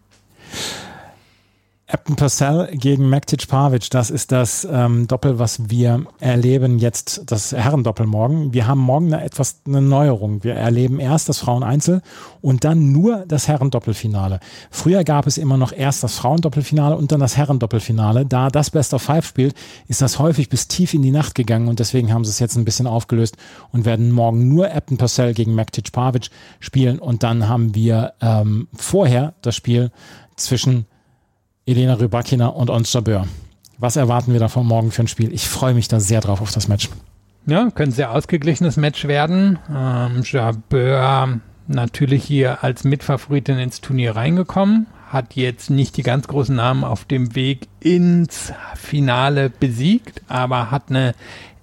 Upton 1.92 2.14
Purcell 2.14 2.68
gegen 2.72 3.09
Mektic 3.09 3.48
Pavic, 3.48 3.90
das 3.90 4.11
ist 4.11 4.31
das 4.31 4.66
ähm, 4.70 5.09
Doppel, 5.09 5.38
was 5.40 5.70
wir 5.70 6.05
erleben 6.20 6.79
jetzt, 6.79 7.22
das 7.26 7.53
Herrendoppel 7.53 8.07
morgen. 8.07 8.53
Wir 8.55 8.68
haben 8.68 8.81
morgen 8.81 9.12
eine, 9.12 9.24
etwas 9.24 9.62
eine 9.66 9.81
Neuerung. 9.81 10.44
Wir 10.44 10.55
erleben 10.55 11.00
erst 11.00 11.29
das 11.29 11.38
Fraueneinzel 11.38 12.03
und 12.40 12.62
dann 12.62 12.92
nur 12.92 13.24
das 13.26 13.48
Herrendoppelfinale. 13.48 14.38
Früher 14.70 15.03
gab 15.03 15.26
es 15.26 15.37
immer 15.37 15.57
noch 15.57 15.72
erst 15.72 16.05
das 16.05 16.16
Frauendoppelfinale 16.16 16.96
und 16.96 17.11
dann 17.11 17.20
das 17.20 17.37
Herrendoppelfinale. 17.37 18.24
Da 18.24 18.50
das 18.50 18.70
Best 18.70 18.94
of 18.94 19.03
Five 19.03 19.26
spielt, 19.26 19.55
ist 19.88 20.00
das 20.00 20.18
häufig 20.20 20.48
bis 20.48 20.68
tief 20.68 20.94
in 20.94 21.03
die 21.03 21.11
Nacht 21.11 21.35
gegangen 21.35 21.66
und 21.66 21.81
deswegen 21.81 22.12
haben 22.12 22.24
sie 22.24 22.31
es 22.31 22.38
jetzt 22.38 22.57
ein 22.57 22.64
bisschen 22.64 22.87
aufgelöst 22.87 23.37
und 23.72 23.85
werden 23.85 24.12
morgen 24.12 24.48
nur 24.48 24.72
Upton 24.72 24.96
Purcell 24.96 25.35
gegen 25.35 25.55
Mektic 25.55 25.90
Pavic 25.90 26.31
spielen 26.61 27.00
und 27.00 27.24
dann 27.24 27.48
haben 27.48 27.74
wir 27.74 28.12
ähm, 28.20 28.68
vorher 28.76 29.35
das 29.42 29.57
Spiel 29.57 29.90
zwischen 30.37 30.87
Elena 31.70 31.94
Rybakina 31.94 32.48
und 32.48 32.70
Ons 32.70 32.92
Jabeur. 32.92 33.26
Was 33.78 33.96
erwarten 33.96 34.33
wir 34.33 34.40
davon 34.40 34.66
morgen 34.66 34.90
für 34.90 35.02
ein 35.02 35.09
Spiel? 35.09 35.33
Ich 35.33 35.48
freue 35.48 35.74
mich 35.74 35.88
da 35.88 36.00
sehr 36.00 36.20
drauf 36.20 36.40
auf 36.40 36.52
das 36.52 36.68
Match. 36.68 36.88
Ja, 37.46 37.64
könnte 37.70 37.83
ein 37.83 37.92
sehr 37.92 38.12
ausgeglichenes 38.12 38.76
Match 38.76 39.06
werden. 39.06 39.59
Ähm, 39.74 40.22
Jabeur 40.24 41.40
natürlich 41.70 42.24
hier 42.24 42.62
als 42.62 42.85
Mitfavoritin 42.85 43.59
ins 43.59 43.80
Turnier 43.80 44.16
reingekommen, 44.16 44.87
hat 45.09 45.35
jetzt 45.35 45.70
nicht 45.70 45.96
die 45.96 46.02
ganz 46.02 46.26
großen 46.28 46.54
Namen 46.54 46.85
auf 46.85 47.04
dem 47.04 47.35
Weg 47.35 47.68
ins 47.80 48.52
Finale 48.74 49.50
besiegt, 49.50 50.22
aber 50.28 50.70
hat 50.70 50.85
eine 50.90 51.14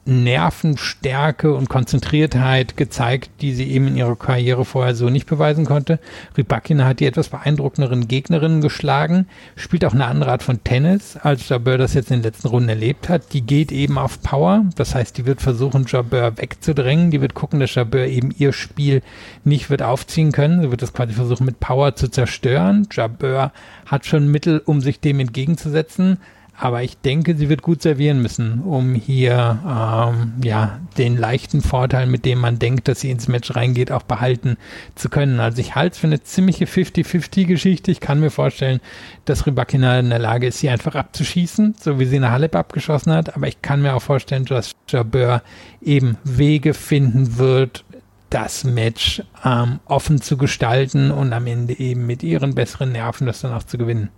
Nervenstärke 0.07 1.53
und 1.53 1.69
Konzentriertheit 1.69 2.77
gezeigt, 2.77 3.29
die 3.41 3.53
sie 3.53 3.69
eben 3.69 3.87
in 3.87 3.97
ihrer 3.97 4.15
Karriere 4.15 4.63
vorher 4.65 4.95
so 4.95 5.09
nicht 5.09 5.27
beweisen 5.27 5.65
konnte. 5.65 5.99
Rybakina 6.37 6.85
hat 6.85 7.01
die 7.01 7.05
etwas 7.05 7.29
beeindruckenderen 7.29 8.07
Gegnerinnen 8.07 8.61
geschlagen, 8.61 9.27
spielt 9.55 9.83
auch 9.83 9.93
eine 9.93 10.05
andere 10.05 10.31
Art 10.31 10.43
von 10.43 10.63
Tennis, 10.63 11.17
als 11.17 11.49
Jabeur 11.49 11.77
das 11.77 11.93
jetzt 11.93 12.09
in 12.09 12.17
den 12.17 12.23
letzten 12.23 12.47
Runden 12.47 12.69
erlebt 12.69 13.09
hat. 13.09 13.33
Die 13.33 13.41
geht 13.41 13.71
eben 13.71 13.97
auf 13.97 14.21
Power, 14.21 14.65
das 14.75 14.95
heißt, 14.95 15.17
die 15.17 15.25
wird 15.25 15.41
versuchen, 15.41 15.85
Jabeur 15.87 16.37
wegzudrängen, 16.37 17.11
die 17.11 17.21
wird 17.21 17.33
gucken, 17.33 17.59
dass 17.59 17.75
Jabeur 17.75 18.05
eben 18.05 18.33
ihr 18.37 18.53
Spiel 18.53 19.01
nicht 19.43 19.69
wird 19.69 19.81
aufziehen 19.81 20.31
können. 20.31 20.61
Sie 20.61 20.71
wird 20.71 20.81
das 20.81 20.93
quasi 20.93 21.13
versuchen, 21.13 21.45
mit 21.45 21.59
Power 21.59 21.95
zu 21.95 22.07
zerstören. 22.07 22.87
Jabeur 22.91 23.51
hat 23.85 24.05
schon 24.05 24.31
Mittel, 24.31 24.61
um 24.65 24.79
sich 24.79 25.01
dem 25.01 25.19
entgegenzusetzen 25.19 26.17
aber 26.59 26.81
ich 26.81 26.97
denke, 26.97 27.35
sie 27.35 27.49
wird 27.49 27.61
gut 27.61 27.83
servieren 27.83 28.19
müssen, 28.19 28.61
um 28.61 28.95
hier 28.95 29.59
ähm, 29.63 30.33
ja 30.43 30.79
den 30.97 31.15
leichten 31.15 31.61
Vorteil, 31.61 32.07
mit 32.07 32.25
dem 32.25 32.39
man 32.39 32.57
denkt, 32.57 32.87
dass 32.87 33.01
sie 33.01 33.11
ins 33.11 33.27
Match 33.27 33.55
reingeht, 33.55 33.91
auch 33.91 34.01
behalten 34.01 34.57
zu 34.95 35.09
können. 35.09 35.39
Also 35.39 35.61
ich 35.61 35.75
halte 35.75 35.93
es 35.93 35.99
für 35.99 36.07
eine 36.07 36.23
ziemliche 36.23 36.65
50-50-Geschichte. 36.65 37.91
Ich 37.91 37.99
kann 37.99 38.19
mir 38.19 38.31
vorstellen, 38.31 38.79
dass 39.25 39.45
Rybakina 39.45 39.99
in 39.99 40.09
der 40.09 40.17
Lage 40.17 40.47
ist, 40.47 40.57
sie 40.57 40.69
einfach 40.69 40.95
abzuschießen, 40.95 41.75
so 41.79 41.99
wie 41.99 42.05
sie 42.05 42.15
eine 42.15 42.31
Halep 42.31 42.55
abgeschossen 42.55 43.13
hat. 43.13 43.35
Aber 43.35 43.47
ich 43.47 43.61
kann 43.61 43.83
mir 43.83 43.93
auch 43.93 44.01
vorstellen, 44.01 44.45
dass 44.45 44.71
Jabeur 44.89 45.43
eben 45.79 46.17
Wege 46.23 46.73
finden 46.73 47.37
wird, 47.37 47.85
das 48.31 48.63
Match 48.63 49.21
ähm, 49.45 49.79
offen 49.85 50.21
zu 50.21 50.37
gestalten 50.37 51.11
und 51.11 51.33
am 51.33 51.45
Ende 51.45 51.79
eben 51.79 52.07
mit 52.07 52.23
ihren 52.23 52.55
besseren 52.55 52.93
Nerven 52.93 53.27
das 53.27 53.41
dann 53.41 53.53
auch 53.53 53.63
zu 53.63 53.77
gewinnen. 53.77 54.09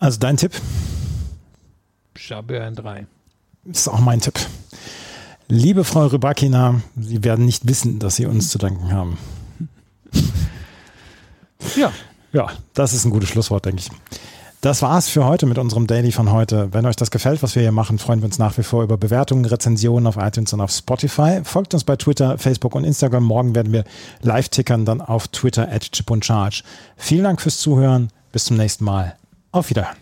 Also 0.00 0.18
dein 0.18 0.38
Tipp? 0.38 0.52
In 2.14 2.74
3. 2.74 3.06
Ist 3.64 3.88
auch 3.88 4.00
mein 4.00 4.20
Tipp. 4.20 4.38
Liebe 5.48 5.84
Frau 5.84 6.06
Rybakina, 6.06 6.80
Sie 6.96 7.24
werden 7.24 7.44
nicht 7.44 7.68
wissen, 7.68 7.98
dass 7.98 8.16
Sie 8.16 8.26
uns 8.26 8.50
zu 8.50 8.58
danken 8.58 8.92
haben. 8.92 9.18
Ja. 11.76 11.92
Ja, 12.32 12.48
das 12.74 12.92
ist 12.92 13.04
ein 13.04 13.12
gutes 13.12 13.28
Schlusswort, 13.28 13.64
denke 13.66 13.82
ich. 13.82 13.90
Das 14.62 14.80
war's 14.80 15.08
für 15.08 15.24
heute 15.24 15.46
mit 15.46 15.58
unserem 15.58 15.86
Daily 15.86 16.12
von 16.12 16.30
heute. 16.30 16.72
Wenn 16.72 16.86
euch 16.86 16.96
das 16.96 17.10
gefällt, 17.10 17.42
was 17.42 17.54
wir 17.54 17.62
hier 17.62 17.72
machen, 17.72 17.98
freuen 17.98 18.20
wir 18.20 18.26
uns 18.26 18.38
nach 18.38 18.56
wie 18.58 18.62
vor 18.62 18.82
über 18.82 18.96
Bewertungen, 18.96 19.44
Rezensionen 19.44 20.06
auf 20.06 20.16
iTunes 20.16 20.52
und 20.52 20.60
auf 20.60 20.70
Spotify. 20.70 21.40
Folgt 21.44 21.74
uns 21.74 21.84
bei 21.84 21.96
Twitter, 21.96 22.38
Facebook 22.38 22.74
und 22.74 22.84
Instagram. 22.84 23.24
Morgen 23.24 23.54
werden 23.54 23.72
wir 23.72 23.84
live 24.22 24.48
tickern, 24.48 24.84
dann 24.84 25.00
auf 25.00 25.28
Twitter 25.28 25.70
at 25.70 25.92
Chip 25.92 26.10
und 26.10 26.24
Charge. 26.24 26.62
Vielen 26.96 27.24
Dank 27.24 27.40
fürs 27.40 27.58
Zuhören. 27.58 28.08
Bis 28.32 28.46
zum 28.46 28.56
nächsten 28.56 28.84
Mal. 28.84 29.16
Auf 29.50 29.68
Wiederhören. 29.70 30.01